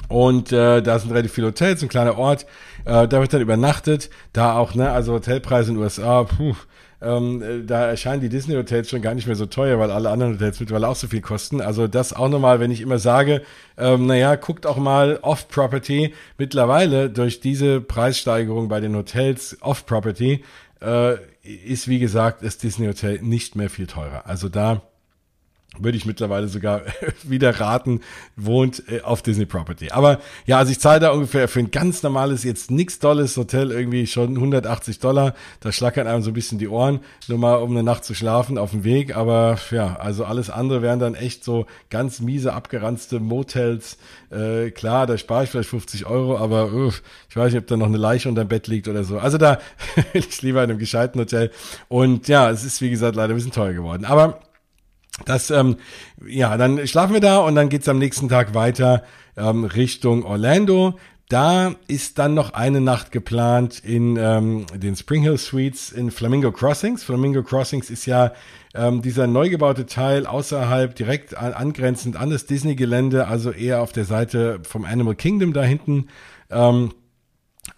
[0.09, 2.45] Und äh, da sind relativ viele Hotels, ein kleiner Ort.
[2.83, 4.09] Äh, da wird dann übernachtet.
[4.33, 6.55] Da auch, ne, also Hotelpreise in den USA, puh,
[7.01, 10.33] ähm, äh, da erscheinen die Disney-Hotels schon gar nicht mehr so teuer, weil alle anderen
[10.33, 11.61] Hotels mittlerweile auch so viel kosten.
[11.61, 13.43] Also das auch nochmal, wenn ich immer sage,
[13.77, 16.13] ähm, naja, guckt auch mal Off-Property.
[16.37, 20.43] Mittlerweile durch diese Preissteigerung bei den Hotels Off-Property
[20.81, 24.25] äh, ist, wie gesagt, das Disney-Hotel nicht mehr viel teurer.
[24.25, 24.81] Also da
[25.77, 26.81] würde ich mittlerweile sogar
[27.23, 28.01] wieder raten,
[28.35, 29.91] wohnt äh, auf Disney Property.
[29.91, 33.71] Aber ja, also ich zahle da ungefähr für ein ganz normales, jetzt nichts Dolles Hotel
[33.71, 35.35] irgendwie schon 180 Dollar.
[35.59, 38.57] Da schlackern einem so ein bisschen die Ohren, nur mal um eine Nacht zu schlafen
[38.57, 39.15] auf dem Weg.
[39.15, 43.97] Aber ja, also alles andere wären dann echt so ganz miese, abgeranzte Motels.
[44.31, 46.91] Äh, klar, da spare ich vielleicht 50 Euro, aber uh,
[47.29, 49.19] ich weiß nicht, ob da noch eine Leiche unter dem Bett liegt oder so.
[49.19, 49.59] Also da
[50.13, 51.51] will ich lieber in einem gescheiten Hotel.
[51.87, 54.05] Und ja, es ist wie gesagt leider ein bisschen teuer geworden.
[54.05, 54.39] Aber
[55.25, 55.77] das, ähm,
[56.27, 59.03] ja, dann schlafen wir da und dann geht's am nächsten Tag weiter
[59.37, 60.97] ähm, Richtung Orlando.
[61.29, 66.51] Da ist dann noch eine Nacht geplant in ähm, den Spring Hill Suites in Flamingo
[66.51, 67.03] Crossings.
[67.03, 68.33] Flamingo Crossings ist ja
[68.73, 73.91] ähm, dieser neu gebaute Teil außerhalb, direkt an, angrenzend an das Disney-Gelände, also eher auf
[73.91, 76.07] der Seite vom Animal Kingdom da hinten.
[76.49, 76.93] Ähm,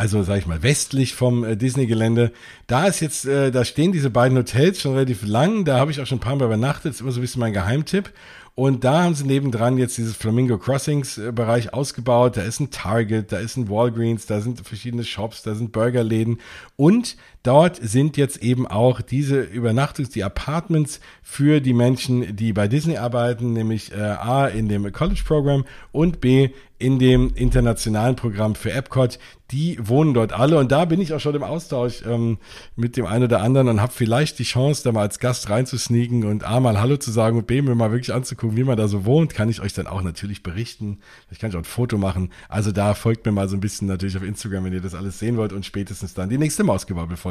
[0.02, 2.32] also sage ich mal westlich vom äh, Disney-Gelände.
[2.66, 5.64] Da ist jetzt, äh, da stehen diese beiden Hotels schon relativ lang.
[5.64, 6.86] Da habe ich auch schon ein paar Mal übernachtet.
[6.86, 8.12] Das ist immer so ein bisschen mein Geheimtipp.
[8.56, 11.32] Und da haben sie nebendran jetzt dieses Flamingo Crossings äh,
[11.72, 12.36] ausgebaut.
[12.36, 16.40] Da ist ein Target, da ist ein Walgreens, da sind verschiedene Shops, da sind Burgerläden.
[16.78, 22.68] Und dort sind jetzt eben auch diese Übernachtungs-, die Apartments für die Menschen, die bei
[22.68, 26.50] Disney arbeiten, nämlich äh, A in dem College Program und B
[26.82, 29.20] in dem internationalen Programm für Epcot.
[29.52, 32.38] Die wohnen dort alle und da bin ich auch schon im Austausch ähm,
[32.76, 36.24] mit dem einen oder anderen und habe vielleicht die Chance, da mal als Gast reinzusneaken
[36.24, 38.88] und A mal Hallo zu sagen und B mir mal wirklich anzugucken, wie man da
[38.88, 39.36] so wohnt.
[39.36, 41.00] Kann ich euch dann auch natürlich berichten.
[41.30, 42.32] Ich kann euch auch ein Foto machen.
[42.48, 45.20] Also da folgt mir mal so ein bisschen natürlich auf Instagram, wenn ihr das alles
[45.20, 47.31] sehen wollt und spätestens dann die nächste Mausgebabbel-Folge.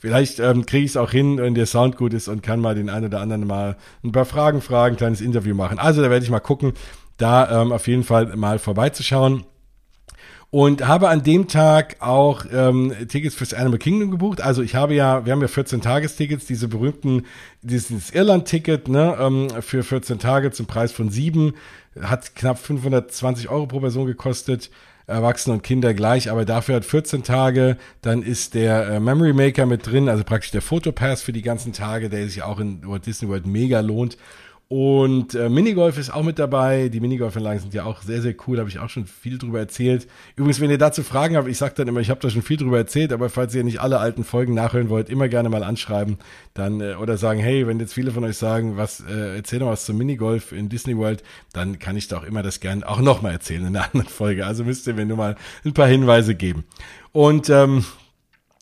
[0.00, 2.74] Vielleicht ähm, kriege ich es auch hin, wenn der Sound gut ist und kann mal
[2.74, 5.78] den einen oder anderen mal ein paar Fragen fragen, ein kleines Interview machen.
[5.78, 6.72] Also da werde ich mal gucken
[7.16, 9.44] da ähm, auf jeden Fall mal vorbeizuschauen.
[10.50, 14.40] Und habe an dem Tag auch ähm, Tickets fürs Animal Kingdom gebucht.
[14.40, 17.26] Also ich habe ja, wir haben ja 14 Tagestickets, diese berühmten,
[17.62, 21.54] dieses Irland-Ticket ne, ähm, für 14 Tage zum Preis von sieben,
[22.00, 24.70] hat knapp 520 Euro pro Person gekostet.
[25.06, 29.64] Erwachsene und Kinder gleich, aber dafür hat 14 Tage, dann ist der äh, Memory Maker
[29.64, 33.06] mit drin, also praktisch der Fotopass für die ganzen Tage, der sich auch in Walt
[33.06, 34.16] Disney World mega lohnt.
[34.68, 36.88] Und äh, Minigolf ist auch mit dabei.
[36.88, 38.58] Die Minigolfanlagen sind ja auch sehr, sehr cool.
[38.58, 40.08] Habe ich auch schon viel drüber erzählt.
[40.34, 42.56] Übrigens, wenn ihr dazu Fragen habt, ich sage dann immer, ich habe da schon viel
[42.56, 46.18] drüber erzählt, aber falls ihr nicht alle alten Folgen nachhören wollt, immer gerne mal anschreiben.
[46.52, 49.68] Dann, äh, oder sagen, hey, wenn jetzt viele von euch sagen, was, äh, erzähl doch
[49.68, 53.00] was zum Minigolf in Disney World, dann kann ich da auch immer das gerne auch
[53.00, 54.46] nochmal erzählen in einer anderen Folge.
[54.46, 56.64] Also müsst ihr mir nur mal ein paar Hinweise geben.
[57.12, 57.84] Und ähm,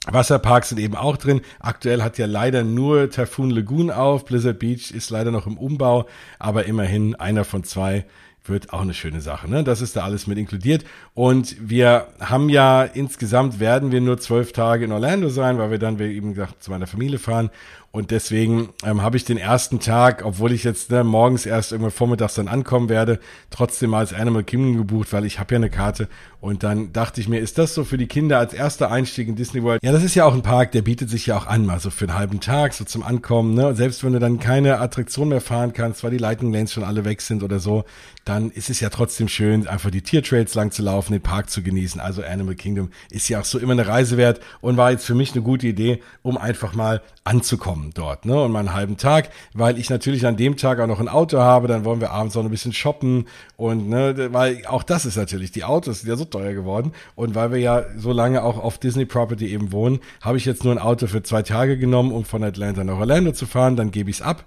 [0.07, 1.41] Wasserparks sind eben auch drin.
[1.61, 4.25] Aktuell hat ja leider nur Typhoon Lagoon auf.
[4.25, 6.07] Blizzard Beach ist leider noch im Umbau,
[6.39, 8.05] aber immerhin einer von zwei
[8.47, 9.51] wird auch eine schöne Sache.
[9.51, 9.65] Ne?
[9.65, 10.85] Das ist da alles mit inkludiert.
[11.15, 15.79] Und wir haben ja insgesamt werden wir nur zwölf Tage in Orlando sein, weil wir
[15.79, 17.51] dann, wie eben gesagt, zu meiner Familie fahren.
[17.95, 21.93] Und deswegen ähm, habe ich den ersten Tag, obwohl ich jetzt ne, morgens erst irgendwann
[21.93, 25.71] vormittags dann ankommen werde, trotzdem mal als Animal Kingdom gebucht, weil ich habe ja eine
[25.71, 26.09] Karte.
[26.41, 29.37] Und dann dachte ich mir, ist das so für die Kinder als erster Einstieg in
[29.37, 29.81] Disney World?
[29.85, 31.89] Ja, das ist ja auch ein Park, der bietet sich ja auch an, mal so
[31.91, 33.55] für einen halben Tag, so zum Ankommen.
[33.55, 33.77] Ne?
[33.77, 37.05] Selbst wenn du dann keine Attraktion mehr fahren kannst, weil die Lightning Lanes schon alle
[37.05, 37.85] weg sind oder so,
[38.25, 41.63] dann ist es ja trotzdem schön, einfach die Tiertrails lang zu laufen, den Park zu
[41.63, 42.01] genießen.
[42.01, 45.15] Also Animal Kingdom ist ja auch so immer eine Reise wert und war jetzt für
[45.15, 48.43] mich eine gute Idee, um einfach mal anzukommen dort, ne?
[48.43, 51.39] Und mal einen halben Tag, weil ich natürlich an dem Tag auch noch ein Auto
[51.39, 55.17] habe, dann wollen wir abends noch ein bisschen shoppen und ne, weil auch das ist
[55.17, 58.59] natürlich, die Autos sind ja so teuer geworden und weil wir ja so lange auch
[58.59, 62.13] auf Disney Property eben wohnen, habe ich jetzt nur ein Auto für zwei Tage genommen,
[62.13, 64.45] um von Atlanta nach Orlando zu fahren, dann gebe ich es ab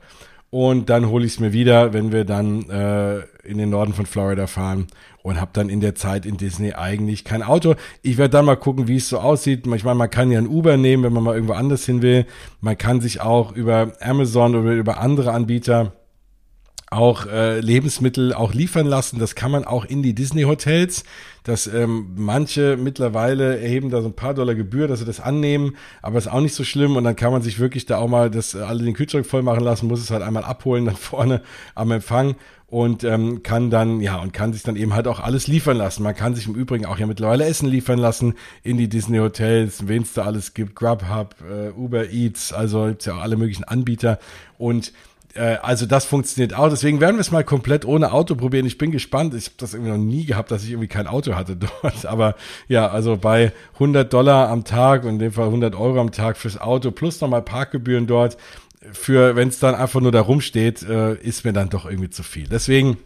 [0.50, 4.06] und dann hole ich es mir wieder, wenn wir dann äh, in den Norden von
[4.06, 4.88] Florida fahren
[5.22, 7.76] und habe dann in der Zeit in Disney eigentlich kein Auto.
[8.02, 9.68] Ich werde dann mal gucken, wie es so aussieht.
[9.68, 12.26] Ich meine, man kann ja ein Uber nehmen, wenn man mal irgendwo anders hin will.
[12.62, 15.94] Man kann sich auch über Amazon oder über andere Anbieter
[16.89, 19.19] auch äh, Lebensmittel auch liefern lassen.
[19.19, 21.04] Das kann man auch in die Disney-Hotels.
[21.43, 25.78] Dass ähm, manche mittlerweile erheben da so ein paar Dollar Gebühr, dass sie das annehmen,
[26.02, 26.97] aber ist auch nicht so schlimm.
[26.97, 29.43] Und dann kann man sich wirklich da auch mal das äh, alle den Kühlschrank voll
[29.43, 31.41] machen lassen, muss es halt einmal abholen, dann vorne
[31.73, 32.36] am Empfang
[32.69, 36.04] und ähm, kann dann, ja, und kann sich dann eben halt auch alles liefern lassen.
[36.04, 39.88] Man kann sich im Übrigen auch ja mittlerweile Essen liefern lassen in die Disney Hotels,
[39.88, 43.63] wen es da alles gibt, Grubhub, äh, Uber Eats, also gibt's ja auch alle möglichen
[43.63, 44.19] Anbieter.
[44.58, 44.91] Und
[45.36, 46.70] also das funktioniert auch.
[46.70, 48.66] Deswegen werden wir es mal komplett ohne Auto probieren.
[48.66, 49.34] Ich bin gespannt.
[49.36, 52.06] Ich habe das irgendwie noch nie gehabt, dass ich irgendwie kein Auto hatte dort.
[52.06, 52.36] Aber
[52.68, 56.38] ja, also bei 100 Dollar am Tag und in dem Fall 100 Euro am Tag
[56.38, 58.38] fürs Auto plus nochmal Parkgebühren dort
[58.92, 62.24] für, wenn es dann einfach nur da rumsteht, äh, ist mir dann doch irgendwie zu
[62.24, 62.48] viel.
[62.48, 62.98] Deswegen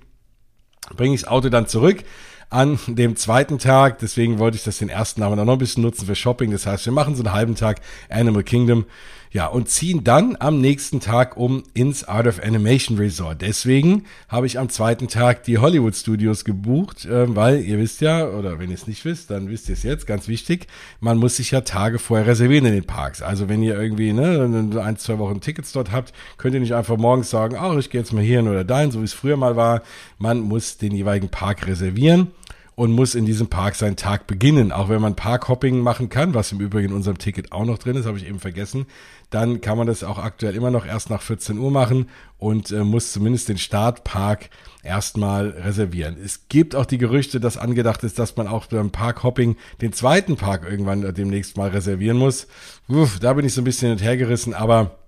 [0.95, 2.03] bringe ich das Auto dann zurück
[2.49, 3.99] an dem zweiten Tag.
[3.99, 6.51] Deswegen wollte ich das den ersten aber noch ein bisschen nutzen für Shopping.
[6.51, 8.85] Das heißt, wir machen so einen halben Tag Animal Kingdom.
[9.33, 13.41] Ja, und ziehen dann am nächsten Tag um ins Art of Animation Resort.
[13.41, 18.27] Deswegen habe ich am zweiten Tag die Hollywood Studios gebucht, äh, weil ihr wisst ja,
[18.27, 20.67] oder wenn ihr es nicht wisst, dann wisst ihr es jetzt, ganz wichtig,
[20.99, 23.21] man muss sich ja Tage vorher reservieren in den Parks.
[23.21, 26.97] Also wenn ihr irgendwie ne, ein, zwei Wochen Tickets dort habt, könnt ihr nicht einfach
[26.97, 29.55] morgens sagen, ach, ich gehe jetzt mal hierhin oder dahin, so wie es früher mal
[29.55, 29.81] war.
[30.17, 32.31] Man muss den jeweiligen Park reservieren
[32.75, 34.71] und muss in diesem Park seinen Tag beginnen.
[34.71, 37.95] Auch wenn man Parkhopping machen kann, was im Übrigen in unserem Ticket auch noch drin
[37.95, 38.85] ist, habe ich eben vergessen,
[39.29, 42.83] dann kann man das auch aktuell immer noch erst nach 14 Uhr machen und äh,
[42.83, 44.49] muss zumindest den Startpark
[44.83, 46.17] erstmal reservieren.
[46.23, 50.35] Es gibt auch die Gerüchte, dass angedacht ist, dass man auch beim Parkhopping den zweiten
[50.35, 52.47] Park irgendwann demnächst mal reservieren muss.
[52.87, 55.00] Uff, da bin ich so ein bisschen hinterhergerissen, aber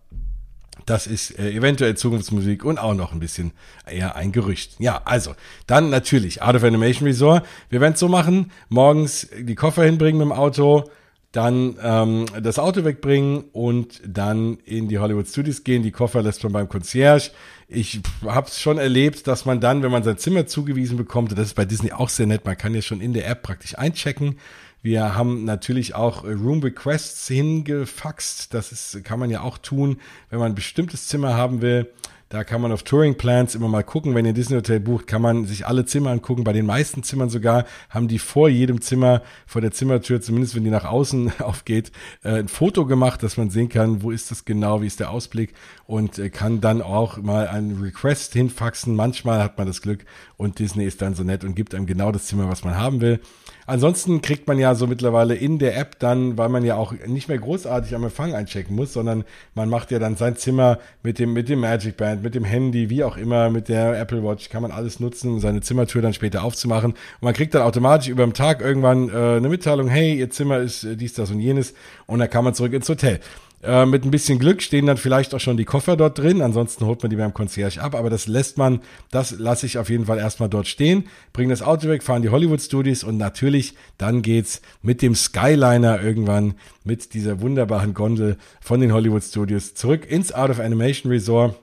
[0.86, 3.52] das ist äh, eventuell Zukunftsmusik und auch noch ein bisschen
[3.90, 4.76] eher ein Gerücht.
[4.80, 5.36] Ja, also,
[5.68, 7.46] dann natürlich Art of Animation Resort.
[7.70, 10.90] Wir werden es so machen, morgens die Koffer hinbringen mit dem Auto,
[11.32, 15.82] dann ähm, das Auto wegbringen und dann in die Hollywood Studios gehen.
[15.82, 17.32] Die Koffer lässt man beim Concierge.
[17.68, 21.40] Ich habe es schon erlebt, dass man dann, wenn man sein Zimmer zugewiesen bekommt, und
[21.40, 23.78] das ist bei Disney auch sehr nett, man kann ja schon in der App praktisch
[23.78, 24.38] einchecken
[24.84, 28.54] wir haben natürlich auch äh, Room Requests hingefaxt.
[28.54, 29.98] Das ist, kann man ja auch tun,
[30.30, 31.90] wenn man ein bestimmtes Zimmer haben will.
[32.28, 34.16] Da kann man auf Touring Plans immer mal gucken.
[34.16, 36.44] Wenn ihr Disney Hotel bucht, kann man sich alle Zimmer angucken.
[36.44, 40.64] Bei den meisten Zimmern sogar haben die vor jedem Zimmer, vor der Zimmertür, zumindest wenn
[40.64, 41.92] die nach außen aufgeht,
[42.24, 45.12] äh, ein Foto gemacht, dass man sehen kann, wo ist das genau, wie ist der
[45.12, 45.54] Ausblick
[45.86, 48.96] und äh, kann dann auch mal einen Request hinfaxen.
[48.96, 50.04] Manchmal hat man das Glück
[50.36, 53.00] und Disney ist dann so nett und gibt einem genau das Zimmer, was man haben
[53.00, 53.22] will.
[53.66, 57.30] Ansonsten kriegt man ja so mittlerweile in der App dann, weil man ja auch nicht
[57.30, 59.24] mehr großartig am Empfang einchecken muss, sondern
[59.56, 62.90] man macht ja dann sein Zimmer mit dem, mit dem Magic Band, mit dem Handy,
[62.90, 66.14] wie auch immer, mit der Apple Watch, kann man alles nutzen, um seine Zimmertür dann
[66.14, 66.92] später aufzumachen.
[66.92, 70.58] Und man kriegt dann automatisch über den Tag irgendwann äh, eine Mitteilung, hey, ihr Zimmer
[70.58, 71.74] ist äh, dies, das und jenes
[72.06, 73.20] und dann kann man zurück ins Hotel.
[73.64, 76.42] Äh, mit ein bisschen Glück stehen dann vielleicht auch schon die Koffer dort drin.
[76.42, 77.96] Ansonsten holt man die beim Concierge ab.
[77.96, 81.06] Aber das lässt man, das lasse ich auf jeden Fall erstmal dort stehen.
[81.32, 86.02] Bringen das Auto weg, fahren die Hollywood Studios und natürlich dann geht's mit dem Skyliner
[86.02, 91.56] irgendwann mit dieser wunderbaren Gondel von den Hollywood Studios zurück ins Art of Animation Resort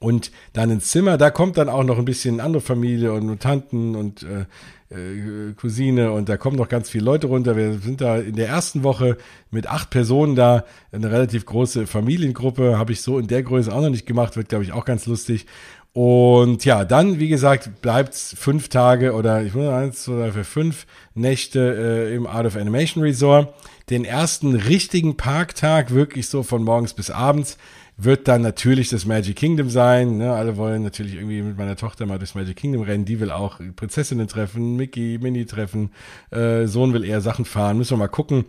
[0.00, 1.16] und dann ins Zimmer.
[1.16, 4.46] Da kommt dann auch noch ein bisschen andere Familie und Tanten und äh,
[4.92, 7.56] äh, Cousine und da kommen noch ganz viele Leute runter.
[7.56, 9.16] Wir sind da in der ersten Woche
[9.50, 13.82] mit acht Personen da, eine relativ große Familiengruppe, habe ich so in der Größe auch
[13.82, 15.46] noch nicht gemacht, wird glaube ich auch ganz lustig.
[15.92, 20.86] Und ja, dann, wie gesagt, bleibt's fünf Tage oder ich muss eins oder für fünf
[21.14, 23.52] Nächte äh, im Art of Animation Resort.
[23.90, 27.58] Den ersten richtigen Parktag, wirklich so von morgens bis abends,
[28.04, 30.16] wird dann natürlich das Magic Kingdom sein.
[30.16, 30.32] Ne?
[30.32, 33.04] Alle wollen natürlich irgendwie mit meiner Tochter mal durchs Magic Kingdom rennen.
[33.04, 35.90] Die will auch Prinzessinnen treffen, Mickey, Minnie treffen.
[36.30, 37.76] Äh, Sohn will eher Sachen fahren.
[37.78, 38.44] Müssen wir mal gucken.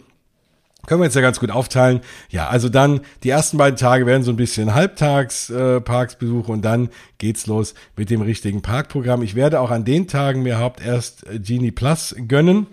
[0.87, 2.01] Können wir jetzt ja ganz gut aufteilen.
[2.29, 6.89] Ja, also dann die ersten beiden Tage werden so ein bisschen Halbtagsparksbesuche äh, und dann
[7.19, 9.21] geht's los mit dem richtigen Parkprogramm.
[9.21, 12.67] Ich werde auch an den Tagen mir haupt erst äh, Genie Plus gönnen.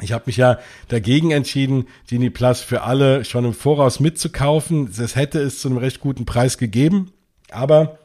[0.00, 4.90] Ich habe mich ja dagegen entschieden, Genie Plus für alle schon im Voraus mitzukaufen.
[4.96, 7.12] Das hätte es zu einem recht guten Preis gegeben,
[7.50, 7.98] aber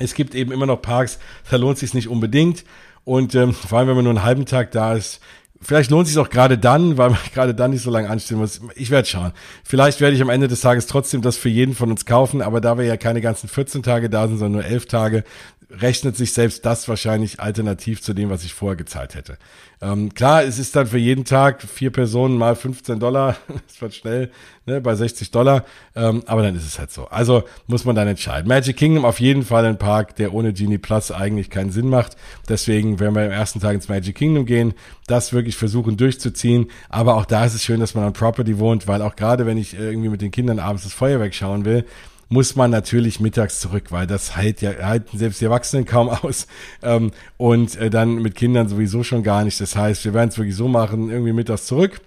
[0.00, 1.18] es gibt eben immer noch Parks,
[1.50, 2.64] da lohnt sich nicht unbedingt.
[3.04, 5.20] Und ähm, vor allem, wenn man nur einen halben Tag da ist,
[5.60, 8.60] Vielleicht lohnt sich auch gerade dann, weil man gerade dann nicht so lange anstehen muss.
[8.74, 9.32] Ich werde schauen.
[9.64, 12.60] Vielleicht werde ich am Ende des Tages trotzdem das für jeden von uns kaufen, aber
[12.60, 15.24] da wir ja keine ganzen 14 Tage da sind, sondern nur 11 Tage,
[15.70, 19.36] rechnet sich selbst das wahrscheinlich alternativ zu dem, was ich vorher gezahlt hätte.
[19.82, 23.36] Ähm, klar, es ist dann für jeden Tag vier Personen mal 15 Dollar,
[23.66, 24.30] das wird schnell
[24.64, 25.64] ne, bei 60 Dollar,
[25.94, 27.06] ähm, aber dann ist es halt so.
[27.08, 28.48] Also muss man dann entscheiden.
[28.48, 32.16] Magic Kingdom auf jeden Fall ein Park, der ohne Genie Plus eigentlich keinen Sinn macht.
[32.48, 34.72] Deswegen werden wir am ersten Tag ins Magic Kingdom gehen,
[35.08, 36.70] das wirklich versuchen durchzuziehen.
[36.88, 39.58] Aber auch da ist es schön, dass man an Property wohnt, weil auch gerade wenn
[39.58, 41.84] ich irgendwie mit den Kindern abends das Feuerwerk schauen will,
[42.28, 46.46] muss man natürlich mittags zurück, weil das hält ja halten selbst die Erwachsenen kaum aus
[46.82, 49.60] ähm, und äh, dann mit Kindern sowieso schon gar nicht.
[49.60, 52.00] Das heißt, wir werden es wirklich so machen, irgendwie mittags zurück,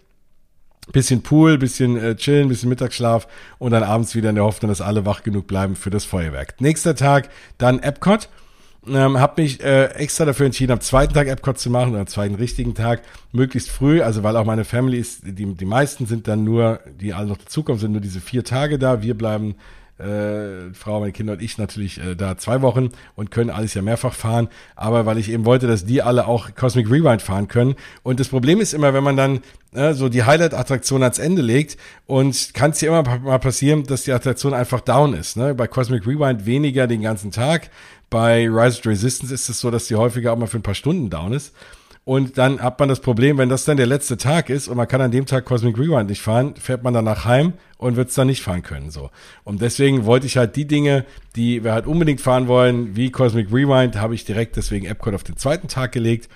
[0.91, 3.27] bisschen Pool, bisschen äh, chillen, bisschen Mittagsschlaf
[3.59, 6.59] und dann abends wieder in der Hoffnung, dass alle wach genug bleiben für das Feuerwerk.
[6.59, 8.29] Nächster Tag dann Epcot.
[8.87, 12.07] Ähm, habe mich äh, extra dafür entschieden, am zweiten Tag Epcot zu machen, oder am
[12.07, 13.01] zweiten richtigen Tag,
[13.33, 17.13] möglichst früh, also weil auch meine Family ist, die, die meisten sind dann nur, die
[17.13, 19.01] alle noch dazukommen, sind nur diese vier Tage da.
[19.01, 19.55] Wir bleiben
[19.99, 23.81] äh, Frau, meine Kinder und ich natürlich äh, da zwei Wochen und können alles ja
[23.81, 24.47] mehrfach fahren.
[24.75, 27.75] Aber weil ich eben wollte, dass die alle auch Cosmic Rewind fahren können.
[28.03, 29.41] Und das Problem ist immer, wenn man dann
[29.73, 31.77] äh, so die Highlight-Attraktion ans Ende legt
[32.07, 35.37] und kann es ja immer mal passieren, dass die Attraktion einfach down ist.
[35.37, 35.53] Ne?
[35.53, 37.69] Bei Cosmic Rewind weniger den ganzen Tag.
[38.09, 40.75] Bei Rise of Resistance ist es so, dass die häufiger auch mal für ein paar
[40.75, 41.53] Stunden down ist.
[42.09, 44.87] Und dann hat man das Problem, wenn das dann der letzte Tag ist und man
[44.87, 48.15] kann an dem Tag Cosmic Rewind nicht fahren, fährt man danach heim und wird es
[48.15, 48.89] dann nicht fahren können.
[48.89, 49.11] So.
[49.43, 51.05] Und deswegen wollte ich halt die Dinge,
[51.35, 55.23] die wir halt unbedingt fahren wollen, wie Cosmic Rewind, habe ich direkt deswegen Epcot auf
[55.23, 56.29] den zweiten Tag gelegt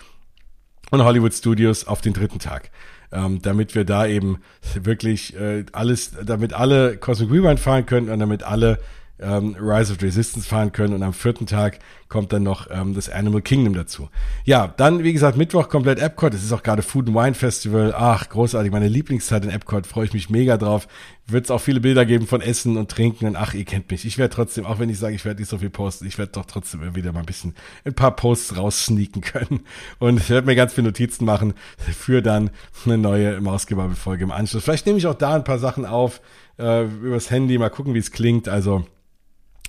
[0.91, 2.69] und Hollywood Studios auf den dritten Tag.
[3.11, 4.41] Ähm, damit wir da eben
[4.76, 8.78] wirklich äh, alles, damit alle Cosmic Rewind fahren können und damit alle
[9.24, 11.80] ähm, Rise of Resistance fahren können und am vierten Tag
[12.13, 14.07] kommt dann noch ähm, das Animal Kingdom dazu.
[14.45, 16.34] Ja, dann wie gesagt Mittwoch komplett Epcot.
[16.36, 17.91] Es ist auch gerade Food and Wine Festival.
[17.97, 19.88] Ach, großartig, meine Lieblingszeit in Epcot.
[19.88, 20.88] Freue ich mich mega drauf.
[21.26, 23.26] Wird es auch viele Bilder geben von Essen und Trinken.
[23.26, 24.05] Und ach, ihr kennt mich.
[24.05, 26.34] Ich werde trotzdem, auch wenn ich sage, ich werde nicht so viel posten, ich werde
[26.34, 29.61] doch trotzdem wieder mal ein bisschen ein paar Posts raussneaken können.
[29.99, 32.51] Und ich werde mir ganz viele Notizen machen für dann
[32.86, 34.63] eine neue Mausgebabbel-Folge im Anschluss.
[34.63, 36.21] Vielleicht nehme ich auch da ein paar Sachen auf
[36.59, 38.47] äh, übers Handy, mal gucken, wie es klingt.
[38.47, 38.86] Also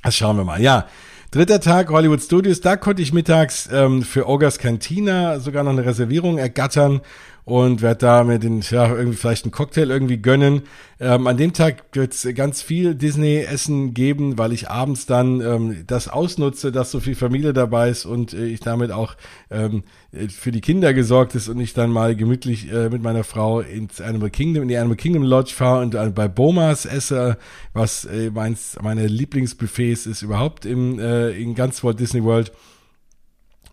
[0.04, 0.60] das schauen wir mal.
[0.60, 0.86] Ja,
[1.30, 2.60] dritter Tag Hollywood Studios.
[2.60, 7.00] Da konnte ich mittags ähm, für Ogers Cantina sogar noch eine Reservierung ergattern
[7.44, 10.62] und werde da mir den, ja, irgendwie vielleicht einen Cocktail irgendwie gönnen.
[10.98, 15.84] Ähm, an dem Tag wird es ganz viel Disney-Essen geben, weil ich abends dann ähm,
[15.86, 19.14] das ausnutze, dass so viel Familie dabei ist und äh, ich damit auch
[19.50, 19.82] ähm,
[20.28, 24.00] für die Kinder gesorgt ist und ich dann mal gemütlich äh, mit meiner Frau ins
[24.00, 27.36] Animal Kingdom, in die Animal Kingdom Lodge fahre und äh, bei Bomas esse,
[27.74, 32.52] was äh, meins, meine Lieblingsbuffets ist überhaupt im, äh, in ganz Walt Disney World.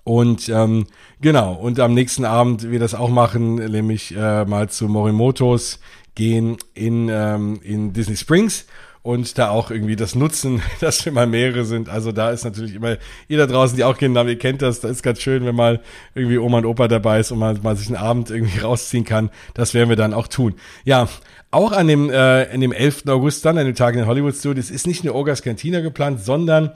[0.04, 0.88] Und ähm,
[1.22, 5.80] genau, und am nächsten Abend wir das auch machen, nämlich äh, mal zu Morimotos
[6.16, 8.66] gehen in, ähm, in Disney Springs
[9.04, 11.90] und da auch irgendwie das nutzen, dass wir mal mehrere sind.
[11.90, 12.98] Also da ist natürlich immer,
[13.28, 15.56] ihr da draußen, die auch Kinder haben, ihr kennt das, da ist ganz schön, wenn
[15.56, 15.82] mal
[16.16, 19.30] irgendwie Oma und Opa dabei ist und man mal sich einen Abend irgendwie rausziehen kann.
[19.54, 20.56] Das werden wir dann auch tun.
[20.84, 21.08] Ja,
[21.52, 23.08] auch an dem, äh, in dem 11.
[23.08, 26.24] August dann, an dem Tag in den Hollywood Studios, ist nicht eine Orgas Cantina geplant,
[26.24, 26.72] sondern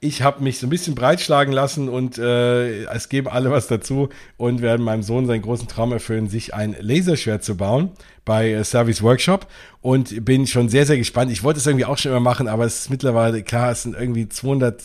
[0.00, 4.10] ich habe mich so ein bisschen breitschlagen lassen und äh, es geben alle was dazu
[4.36, 7.90] und werden meinem Sohn seinen großen Traum erfüllen, sich ein Laserschwert zu bauen
[8.24, 9.46] bei äh, Service Workshop
[9.80, 11.32] und bin schon sehr, sehr gespannt.
[11.32, 13.96] Ich wollte es irgendwie auch schon immer machen, aber es ist mittlerweile, klar, es sind
[13.96, 14.82] irgendwie 200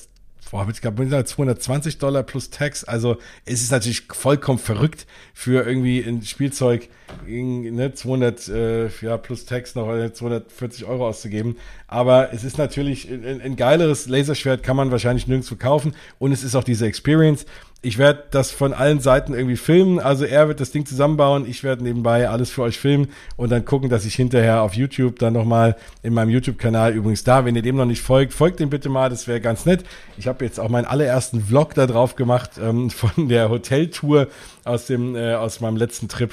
[0.52, 2.84] boah, ich glaube, 220 Dollar plus Tax.
[2.84, 6.90] Also es ist natürlich vollkommen verrückt für irgendwie ein Spielzeug
[7.26, 11.58] ne, 200 äh, ja, plus Tax noch 240 Euro auszugeben.
[11.88, 16.44] Aber es ist natürlich ein, ein geileres Laserschwert kann man wahrscheinlich nirgendwo kaufen und es
[16.44, 17.46] ist auch diese Experience
[17.84, 20.00] ich werde das von allen Seiten irgendwie filmen.
[20.00, 23.66] Also er wird das Ding zusammenbauen, ich werde nebenbei alles für euch filmen und dann
[23.66, 27.64] gucken, dass ich hinterher auf YouTube dann nochmal in meinem YouTube-Kanal übrigens da, wenn ihr
[27.64, 29.84] dem noch nicht folgt, folgt dem bitte mal, das wäre ganz nett.
[30.18, 34.28] Ich habe jetzt auch meinen allerersten Vlog da drauf gemacht ähm, von der Hoteltour
[34.64, 36.32] aus dem äh, aus meinem letzten Trip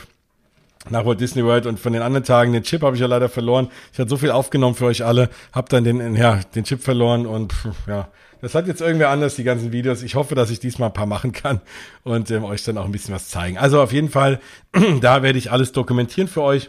[0.90, 3.28] nach Walt Disney World und von den anderen Tagen, den Chip habe ich ja leider
[3.28, 3.68] verloren.
[3.92, 7.26] Ich hatte so viel aufgenommen für euch alle, habe dann den, ja, den Chip verloren
[7.26, 7.52] und
[7.86, 8.08] ja,
[8.40, 10.02] das hat jetzt irgendwer anders, die ganzen Videos.
[10.02, 11.60] Ich hoffe, dass ich diesmal ein paar machen kann
[12.04, 13.58] und ähm, euch dann auch ein bisschen was zeigen.
[13.58, 14.40] Also auf jeden Fall,
[15.00, 16.68] da werde ich alles dokumentieren für euch.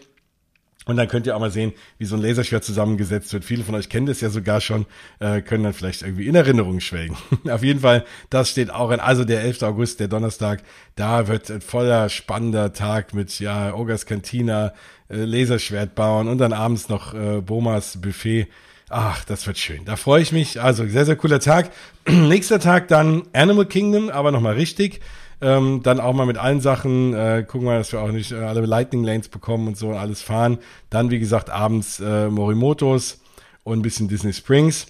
[0.89, 3.45] Und dann könnt ihr auch mal sehen, wie so ein Laserschwert zusammengesetzt wird.
[3.45, 4.87] Viele von euch kennen das ja sogar schon,
[5.19, 7.15] äh, können dann vielleicht irgendwie in Erinnerung schwelgen.
[7.49, 9.61] Auf jeden Fall, das steht auch in, also der 11.
[9.61, 10.63] August, der Donnerstag,
[10.95, 14.73] da wird ein voller spannender Tag mit, ja, Ogers Cantina,
[15.09, 18.47] äh, Laserschwert bauen und dann abends noch äh, Bomas Buffet.
[18.89, 19.85] Ach, das wird schön.
[19.85, 20.59] Da freue ich mich.
[20.61, 21.71] Also sehr, sehr cooler Tag.
[22.09, 24.99] Nächster Tag dann Animal Kingdom, aber nochmal richtig.
[25.41, 28.35] Ähm, dann auch mal mit allen Sachen äh, gucken wir, dass wir auch nicht äh,
[28.35, 30.57] alle Lightning Lanes bekommen und so und alles fahren.
[30.89, 33.21] Dann, wie gesagt, abends äh, Morimotos
[33.63, 34.87] und ein bisschen Disney Springs.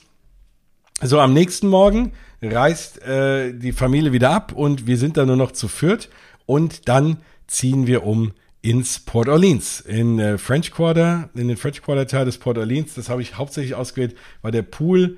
[1.01, 5.35] So, am nächsten Morgen reist äh, die Familie wieder ab und wir sind da nur
[5.35, 6.09] noch zu viert
[6.45, 8.31] und dann ziehen wir um
[8.61, 12.93] ins Port Orleans, in äh, French Quarter, in den French Quarter Teil des Port Orleans.
[12.93, 15.17] Das habe ich hauptsächlich ausgewählt, weil der Pool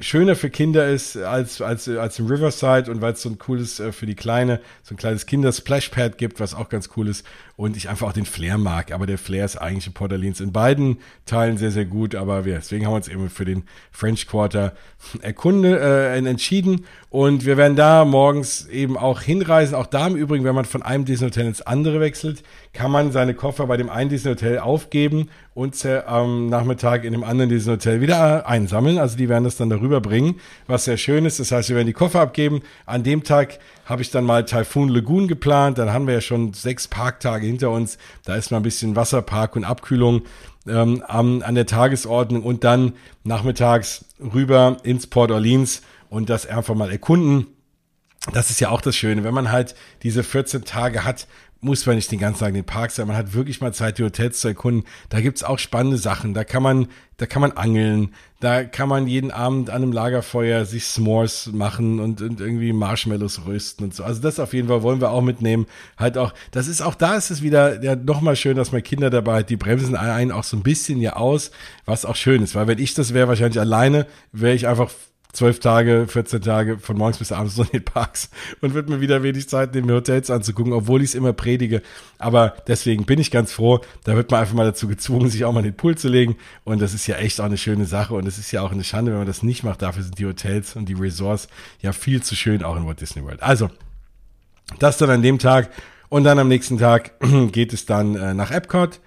[0.00, 3.80] schöner für Kinder ist als, als, als im Riverside und weil es so ein cooles
[3.80, 7.26] äh, für die Kleine, so ein kleines Kinder-Splashpad gibt, was auch ganz cool ist
[7.58, 8.92] und ich einfach auch den Flair mag.
[8.92, 12.44] Aber der Flair ist eigentlich in Port Orleans in beiden Teilen sehr, sehr gut, aber
[12.44, 14.74] wir, deswegen haben wir uns eben für den French Quarter
[15.22, 19.74] erkunde, äh, entschieden und wir werden da morgens eben auch hinreisen.
[19.74, 23.10] Auch da im Übrigen, wenn man von einem Disney Hotel ins andere wechselt, kann man
[23.10, 27.50] seine Koffer bei dem einen Disney Hotel aufgeben und äh, am Nachmittag in dem anderen
[27.50, 28.98] Disney Hotel wieder einsammeln.
[28.98, 30.36] Also die werden das dann darüber bringen,
[30.68, 31.40] was sehr schön ist.
[31.40, 32.60] Das heißt, wir werden die Koffer abgeben.
[32.86, 35.78] An dem Tag habe ich dann mal Typhoon Lagoon geplant.
[35.78, 37.96] Dann haben wir ja schon sechs Parktage hinter uns.
[38.24, 40.22] Da ist mal ein bisschen Wasserpark und Abkühlung
[40.68, 42.92] ähm, an, an der Tagesordnung und dann
[43.24, 45.80] nachmittags rüber ins Port Orleans
[46.10, 47.46] und das einfach mal erkunden.
[48.32, 51.26] Das ist ja auch das Schöne, wenn man halt diese 14 Tage hat,
[51.60, 53.08] muss man nicht den ganzen Tag in den Park sein.
[53.08, 54.84] Man hat wirklich mal Zeit, die Hotels zu erkunden.
[55.08, 56.32] Da gibt's auch spannende Sachen.
[56.32, 56.86] Da kann man,
[57.16, 58.14] da kann man angeln.
[58.38, 63.44] Da kann man jeden Abend an einem Lagerfeuer sich S'mores machen und, und irgendwie Marshmallows
[63.44, 64.04] rösten und so.
[64.04, 65.66] Also das auf jeden Fall wollen wir auch mitnehmen.
[65.96, 69.10] Halt auch, das ist auch da ist es wieder ja nochmal schön, dass man Kinder
[69.10, 69.50] dabei hat.
[69.50, 71.50] Die bremsen einen auch so ein bisschen ja aus,
[71.84, 72.54] was auch schön ist.
[72.54, 74.90] Weil wenn ich das wäre, wahrscheinlich alleine, wäre ich einfach
[75.32, 79.00] zwölf Tage, 14 Tage von morgens bis abends so in den Parks und wird mir
[79.00, 81.82] wieder wenig Zeit nehmen, mir Hotels anzugucken, obwohl ich es immer predige.
[82.18, 85.52] Aber deswegen bin ich ganz froh, da wird man einfach mal dazu gezwungen, sich auch
[85.52, 86.36] mal in den Pool zu legen.
[86.64, 88.84] Und das ist ja echt auch eine schöne Sache und es ist ja auch eine
[88.84, 89.82] Schande, wenn man das nicht macht.
[89.82, 91.48] Dafür sind die Hotels und die Resorts
[91.80, 93.42] ja viel zu schön, auch in Walt Disney World.
[93.42, 93.70] Also,
[94.78, 95.70] das dann an dem Tag
[96.08, 97.12] und dann am nächsten Tag
[97.52, 99.00] geht es dann äh, nach Epcot.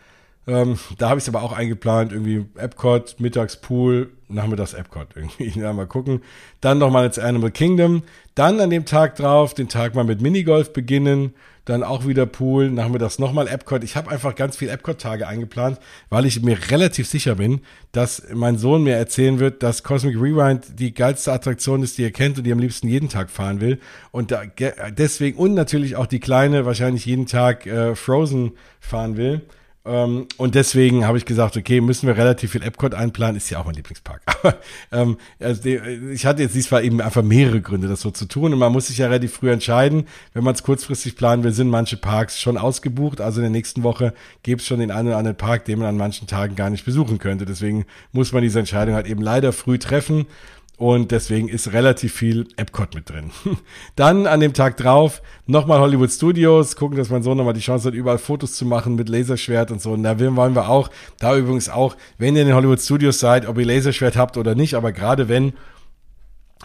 [0.47, 5.51] Ähm, da habe ich es aber auch eingeplant, irgendwie Epcot, Mittagspool, nachmittags Epcot irgendwie.
[5.59, 6.21] Ja, mal gucken.
[6.61, 8.03] Dann nochmal ins Animal Kingdom.
[8.33, 11.35] Dann an dem Tag drauf, den Tag mal mit Minigolf beginnen.
[11.65, 13.83] Dann auch wieder Pool, nachmittags nochmal Epcot.
[13.83, 15.77] Ich habe einfach ganz viel Epcot-Tage eingeplant,
[16.09, 17.61] weil ich mir relativ sicher bin,
[17.91, 22.11] dass mein Sohn mir erzählen wird, dass Cosmic Rewind die geilste Attraktion ist, die er
[22.11, 23.79] kennt und die am liebsten jeden Tag fahren will.
[24.09, 24.41] Und da,
[24.89, 29.41] deswegen und natürlich auch die Kleine wahrscheinlich jeden Tag äh, Frozen fahren will.
[29.83, 33.59] Ähm, und deswegen habe ich gesagt, okay, müssen wir relativ viel Epcot einplanen, ist ja
[33.59, 34.21] auch mein Lieblingspark.
[34.43, 34.57] Aber
[34.91, 35.77] ähm, also die,
[36.13, 38.53] ich hatte jetzt diesmal eben einfach mehrere Gründe, das so zu tun.
[38.53, 41.69] Und man muss sich ja relativ früh entscheiden, wenn man es kurzfristig planen will, sind
[41.69, 43.21] manche Parks schon ausgebucht.
[43.21, 44.13] Also in der nächsten Woche
[44.43, 46.85] gäbe es schon den einen oder anderen Park, den man an manchen Tagen gar nicht
[46.85, 47.45] besuchen könnte.
[47.45, 50.27] Deswegen muss man diese Entscheidung halt eben leider früh treffen.
[50.81, 53.29] Und deswegen ist relativ viel Epcot mit drin.
[53.95, 57.89] Dann an dem Tag drauf nochmal Hollywood Studios, gucken, dass mein Sohn nochmal die Chance
[57.89, 59.91] hat, überall Fotos zu machen mit Laserschwert und so.
[59.91, 63.47] Und da wollen wir auch, da übrigens auch, wenn ihr in den Hollywood Studios seid,
[63.47, 65.53] ob ihr Laserschwert habt oder nicht, aber gerade wenn,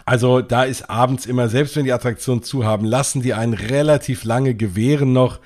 [0.03, 4.23] also da ist abends immer, selbst wenn die Attraktionen zu haben, lassen die einen relativ
[4.23, 5.39] lange gewähren noch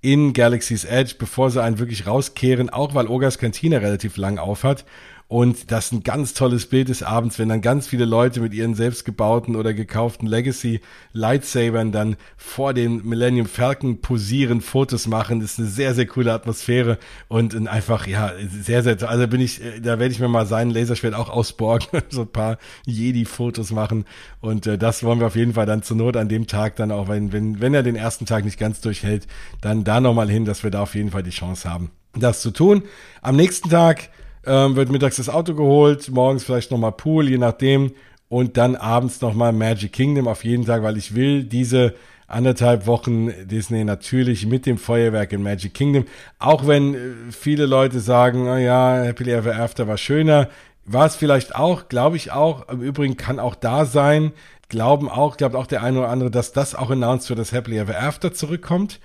[0.00, 4.84] in Galaxy's Edge, bevor sie einen wirklich rauskehren, auch weil Ogas Kantine relativ lang aufhat.
[5.28, 8.54] Und das ist ein ganz tolles Bild des Abends, wenn dann ganz viele Leute mit
[8.54, 10.80] ihren selbstgebauten oder gekauften Legacy
[11.14, 15.40] Lightsabern dann vor den Millennium Falcon posieren, Fotos machen.
[15.40, 19.60] Das ist eine sehr, sehr coole Atmosphäre und einfach, ja, sehr, sehr, also bin ich,
[19.82, 24.04] da werde ich mir mal seinen Laserschwert auch ausborgen, so ein paar Jedi-Fotos machen.
[24.40, 26.92] Und äh, das wollen wir auf jeden Fall dann zur Not an dem Tag dann
[26.92, 29.26] auch, wenn, wenn, wenn er den ersten Tag nicht ganz durchhält,
[29.60, 32.52] dann da nochmal hin, dass wir da auf jeden Fall die Chance haben, das zu
[32.52, 32.84] tun.
[33.22, 34.08] Am nächsten Tag
[34.46, 37.92] ähm, wird mittags das Auto geholt, morgens vielleicht nochmal Pool, je nachdem.
[38.28, 41.94] Und dann abends nochmal Magic Kingdom auf jeden Tag, weil ich will diese
[42.26, 46.06] anderthalb Wochen Disney natürlich mit dem Feuerwerk in Magic Kingdom.
[46.38, 46.98] Auch wenn äh,
[47.30, 50.48] viele Leute sagen, oh ja, Happily Ever After war schöner.
[50.84, 52.68] War es vielleicht auch, glaube ich auch.
[52.68, 54.32] Im Übrigen kann auch da sein.
[54.68, 57.78] Glauben auch, glaubt auch der eine oder andere, dass das auch announced wird, dass Happily
[57.78, 59.00] Ever After zurückkommt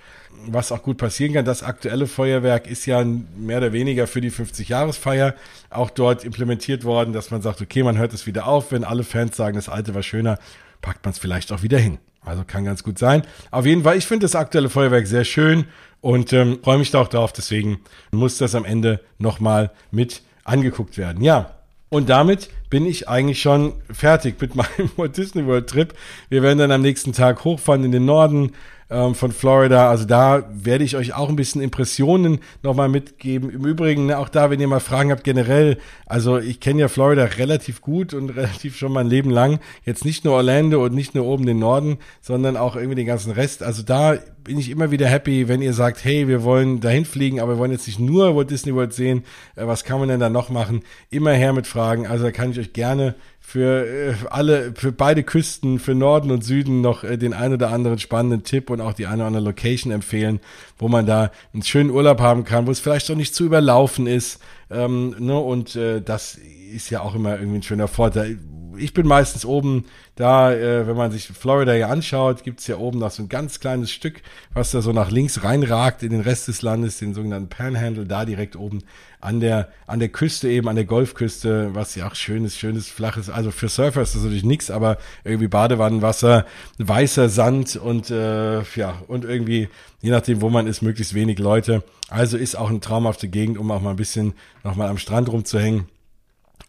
[0.46, 1.44] was auch gut passieren kann.
[1.44, 3.04] Das aktuelle Feuerwerk ist ja
[3.36, 5.34] mehr oder weniger für die 50-Jahresfeier
[5.70, 9.04] auch dort implementiert worden, dass man sagt, okay, man hört es wieder auf, wenn alle
[9.04, 10.38] Fans sagen, das alte war schöner,
[10.80, 11.98] packt man es vielleicht auch wieder hin.
[12.24, 13.22] Also kann ganz gut sein.
[13.50, 15.64] Auf jeden Fall, ich finde das aktuelle Feuerwerk sehr schön
[16.00, 17.32] und ähm, freue mich da auch drauf.
[17.32, 17.80] Deswegen
[18.12, 21.22] muss das am Ende nochmal mit angeguckt werden.
[21.22, 21.54] Ja,
[21.88, 25.94] und damit bin ich eigentlich schon fertig mit meinem Walt Disney World Trip.
[26.28, 28.52] Wir werden dann am nächsten Tag hochfahren in den Norden,
[28.92, 29.88] ähm, von Florida.
[29.88, 33.50] Also da werde ich euch auch ein bisschen Impressionen nochmal mitgeben.
[33.50, 36.88] Im Übrigen, ne, auch da, wenn ihr mal Fragen habt, generell, also ich kenne ja
[36.88, 39.60] Florida relativ gut und relativ schon mein Leben lang.
[39.84, 43.32] Jetzt nicht nur Orlando und nicht nur oben den Norden, sondern auch irgendwie den ganzen
[43.32, 43.62] Rest.
[43.62, 47.40] Also da bin ich immer wieder happy, wenn ihr sagt, hey, wir wollen dahin fliegen,
[47.40, 49.24] aber wir wollen jetzt nicht nur Walt Disney World sehen.
[49.56, 50.82] Äh, was kann man denn da noch machen?
[51.10, 52.06] Immer her mit Fragen.
[52.06, 53.14] Also da kann ich euch gerne
[53.44, 57.70] für äh, alle, für beide Küsten, für Norden und Süden noch äh, den ein oder
[57.70, 60.40] anderen spannenden Tipp und auch die eine oder andere Location empfehlen,
[60.78, 64.06] wo man da einen schönen Urlaub haben kann, wo es vielleicht auch nicht zu überlaufen
[64.06, 64.40] ist.
[64.70, 65.36] Ähm, ne?
[65.36, 66.38] Und äh, das
[66.72, 68.38] ist ja auch immer irgendwie ein schöner Vorteil
[68.76, 72.98] ich bin meistens oben da, äh, wenn man sich Florida hier anschaut, gibt's ja oben
[72.98, 76.48] noch so ein ganz kleines Stück, was da so nach links reinragt in den Rest
[76.48, 78.82] des Landes, den sogenannten Panhandle, da direkt oben
[79.20, 83.30] an der, an der Küste eben, an der Golfküste, was ja auch schönes, schönes, flaches,
[83.30, 86.44] also für Surfer ist das natürlich nichts, aber irgendwie Badewannenwasser,
[86.78, 89.68] weißer Sand und äh, ja, und irgendwie,
[90.00, 91.82] je nachdem, wo man ist, möglichst wenig Leute.
[92.08, 95.86] Also ist auch eine traumhafte Gegend, um auch mal ein bisschen nochmal am Strand rumzuhängen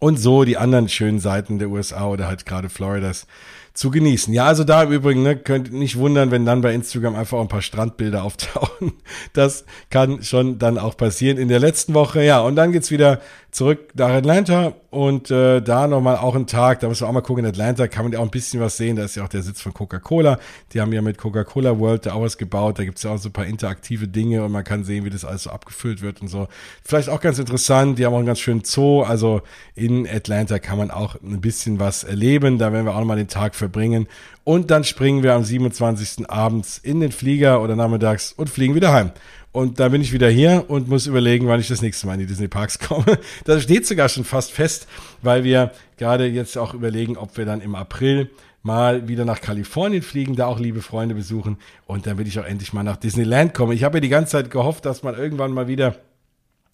[0.03, 3.25] und so die anderen schönen Seiten der USA oder halt gerade Floridas
[3.73, 4.33] zu genießen.
[4.33, 7.47] Ja, also da im Übrigen, ne, könnt nicht wundern, wenn dann bei Instagram einfach ein
[7.47, 8.91] paar Strandbilder auftauchen.
[9.31, 12.21] Das kann schon dann auch passieren in der letzten Woche.
[12.21, 13.21] Ja, und dann geht's wieder
[13.53, 17.21] zurück nach Atlanta und äh, da nochmal auch ein Tag, da müssen wir auch mal
[17.21, 19.29] gucken, in Atlanta kann man ja auch ein bisschen was sehen, da ist ja auch
[19.29, 20.39] der Sitz von Coca-Cola,
[20.73, 23.29] die haben ja mit Coca-Cola World da auch was gebaut, da gibt's ja auch so
[23.29, 26.29] ein paar interaktive Dinge und man kann sehen, wie das alles so abgefüllt wird und
[26.29, 26.47] so.
[26.83, 29.41] Vielleicht auch ganz interessant, die haben auch einen ganz schönen Zoo, also
[29.75, 33.27] in Atlanta kann man auch ein bisschen was erleben, da werden wir auch nochmal den
[33.27, 34.07] Tag verbringen.
[34.45, 36.29] Und dann springen wir am 27.
[36.29, 39.11] abends in den Flieger oder nachmittags und fliegen wieder heim.
[39.53, 42.21] Und da bin ich wieder hier und muss überlegen, wann ich das nächste Mal in
[42.21, 43.05] die Disney Parks komme.
[43.45, 44.87] Das steht sogar schon fast fest,
[45.21, 48.31] weil wir gerade jetzt auch überlegen, ob wir dann im April
[48.63, 52.45] mal wieder nach Kalifornien fliegen, da auch liebe Freunde besuchen und dann will ich auch
[52.45, 53.73] endlich mal nach Disneyland kommen.
[53.73, 55.97] Ich habe ja die ganze Zeit gehofft, dass man irgendwann mal wieder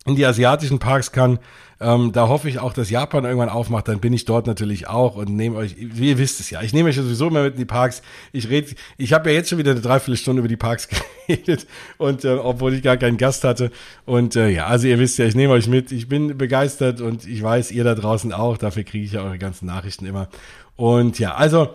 [0.05, 1.39] in die asiatischen Parks kann.
[1.81, 3.87] Ähm, da hoffe ich auch, dass Japan irgendwann aufmacht.
[3.87, 6.89] Dann bin ich dort natürlich auch und nehme euch, ihr wisst es ja, ich nehme
[6.89, 8.01] euch sowieso immer mit in die Parks.
[8.33, 10.89] Ich rede, ich habe ja jetzt schon wieder eine Dreiviertelstunde über die Parks
[11.27, 13.71] geredet und äh, obwohl ich gar keinen Gast hatte.
[14.05, 15.91] Und äh, ja, also ihr wisst ja, ich nehme euch mit.
[15.93, 18.57] Ich bin begeistert und ich weiß, ihr da draußen auch.
[18.57, 20.27] Dafür kriege ich ja eure ganzen Nachrichten immer.
[20.75, 21.69] Und ja, also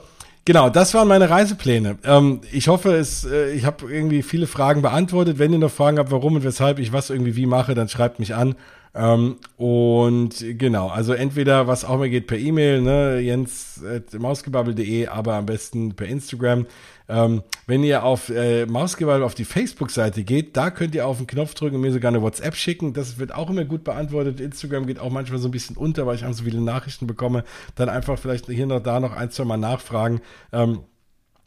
[0.47, 1.97] Genau, das waren meine Reisepläne.
[2.05, 5.39] Ähm, ich hoffe, es, äh, ich habe irgendwie viele Fragen beantwortet.
[5.39, 8.19] Wenn ihr noch Fragen habt, warum und weshalb ich was irgendwie wie mache, dann schreibt
[8.19, 8.55] mich an.
[8.95, 15.47] Ähm, und genau, also entweder was auch immer geht per E-Mail, ne, jens.mausgebabbel.de, aber am
[15.47, 16.67] besten per Instagram.
[17.07, 21.27] Ähm, wenn ihr auf äh, Mausgebabbel auf die Facebook-Seite geht, da könnt ihr auf den
[21.27, 22.95] Knopf drücken und mir sogar eine WhatsApp schicken.
[22.95, 24.41] Das wird auch immer gut beantwortet.
[24.41, 27.45] Instagram geht auch manchmal so ein bisschen unter, weil ich auch so viele Nachrichten bekomme.
[27.75, 30.21] Dann einfach vielleicht hier noch da noch ein, zwei Mal nachfragen.
[30.53, 30.81] Ähm,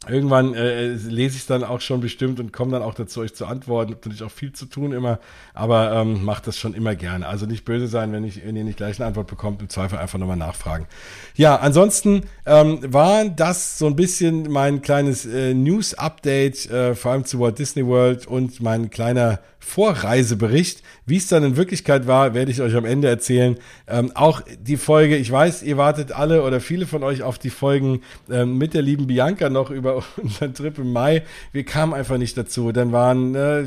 [0.08, 3.34] Irgendwann äh, lese ich es dann auch schon bestimmt und komme dann auch dazu, euch
[3.34, 3.92] zu antworten.
[3.92, 5.18] Hab natürlich auch viel zu tun immer,
[5.54, 7.26] aber ähm, macht das schon immer gerne.
[7.26, 9.98] Also nicht böse sein, wenn, ich, wenn ihr nicht gleich eine Antwort bekommt, im Zweifel
[9.98, 10.86] einfach nochmal nachfragen.
[11.34, 17.24] Ja, ansonsten ähm, war das so ein bisschen mein kleines äh, News-Update, äh, vor allem
[17.24, 20.82] zu Walt Disney World und mein kleiner Vorreisebericht.
[21.04, 23.58] Wie es dann in Wirklichkeit war, werde ich euch am Ende erzählen.
[23.86, 27.50] Ähm, auch die Folge, ich weiß, ihr wartet alle oder viele von euch auf die
[27.50, 28.00] Folgen
[28.30, 31.22] ähm, mit der lieben Bianca noch über unseren Trip im Mai.
[31.52, 32.72] Wir kamen einfach nicht dazu.
[32.72, 33.64] Dann waren äh,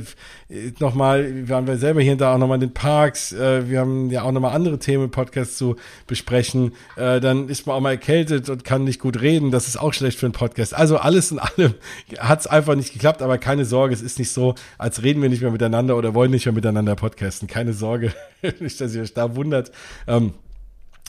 [0.79, 3.31] nochmal, waren wir selber hier und da auch nochmal in den Parks.
[3.31, 5.75] Äh, wir haben ja auch nochmal andere Themen im Podcast zu
[6.07, 6.73] besprechen.
[6.95, 9.51] Äh, dann ist man auch mal erkältet und kann nicht gut reden.
[9.51, 10.73] Das ist auch schlecht für einen Podcast.
[10.73, 11.73] Also alles in allem
[12.19, 15.29] hat es einfach nicht geklappt, aber keine Sorge, es ist nicht so, als reden wir
[15.29, 17.47] nicht mehr miteinander oder wollen nicht mehr miteinander podcasten.
[17.47, 18.13] Keine Sorge,
[18.59, 19.71] nicht, dass ihr euch da wundert.
[20.07, 20.33] Ähm,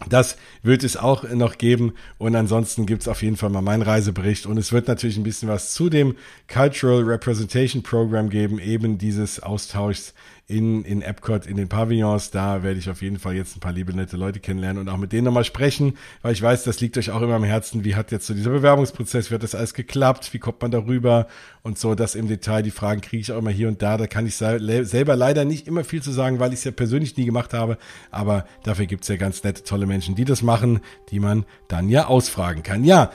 [0.09, 1.95] das wird es auch noch geben.
[2.19, 4.47] Und ansonsten gibt es auf jeden Fall mal meinen Reisebericht.
[4.47, 6.17] Und es wird natürlich ein bisschen was zu dem
[6.53, 10.15] Cultural Representation Program geben, eben dieses Austauschs
[10.47, 12.31] in, in Epcot, in den Pavillons.
[12.31, 14.99] Da werde ich auf jeden Fall jetzt ein paar liebe, nette Leute kennenlernen und auch
[14.99, 17.85] mit denen nochmal sprechen, weil ich weiß, das liegt euch auch immer am Herzen.
[17.85, 20.33] Wie hat jetzt so dieser Bewerbungsprozess, wie hat das alles geklappt?
[20.33, 21.27] Wie kommt man darüber?
[21.63, 23.97] Und so, das im Detail, die Fragen kriege ich auch immer hier und da.
[23.97, 27.17] Da kann ich selber leider nicht immer viel zu sagen, weil ich es ja persönlich
[27.17, 27.79] nie gemacht habe.
[28.11, 30.81] Aber dafür gibt es ja ganz nette, tolle Menschen, die das machen,
[31.11, 32.85] die man dann ja ausfragen kann.
[32.85, 33.11] Ja,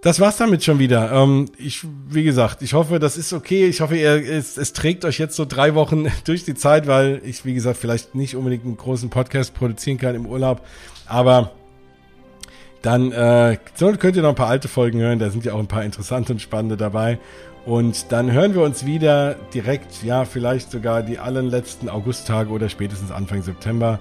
[0.00, 1.10] das war's damit schon wieder.
[1.12, 3.66] Ähm, ich, wie gesagt, ich hoffe, das ist okay.
[3.66, 7.20] Ich hoffe, ihr, es, es trägt euch jetzt so drei Wochen durch die Zeit, weil
[7.24, 10.64] ich, wie gesagt, vielleicht nicht unbedingt einen großen Podcast produzieren kann im Urlaub.
[11.06, 11.52] Aber
[12.82, 13.58] dann äh,
[13.98, 15.18] könnt ihr noch ein paar alte Folgen hören.
[15.18, 17.18] Da sind ja auch ein paar interessante und spannende dabei.
[17.66, 23.10] Und dann hören wir uns wieder direkt, ja, vielleicht sogar die allerletzten Augusttage oder spätestens
[23.10, 23.98] Anfang September.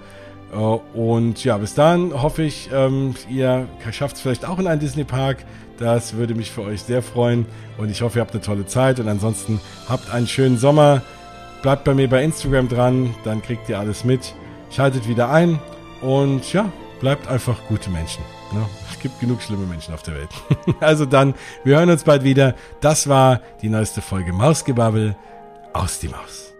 [0.53, 4.79] Äh, und ja, bis dann hoffe ich, ähm, ihr schafft es vielleicht auch in einen
[4.79, 5.39] Disney Park.
[5.77, 7.45] Das würde mich für euch sehr freuen
[7.77, 11.01] und ich hoffe, ihr habt eine tolle Zeit und ansonsten habt einen schönen Sommer.
[11.61, 14.33] Bleibt bei mir bei Instagram dran, dann kriegt ihr alles mit.
[14.71, 15.59] Schaltet wieder ein
[16.01, 18.23] und ja, bleibt einfach gute Menschen.
[18.53, 18.65] Ne?
[18.91, 20.29] Es gibt genug schlimme Menschen auf der Welt.
[20.79, 22.55] also dann, wir hören uns bald wieder.
[22.81, 25.15] Das war die neueste Folge Mausgebabbel
[25.73, 26.53] aus die Maus.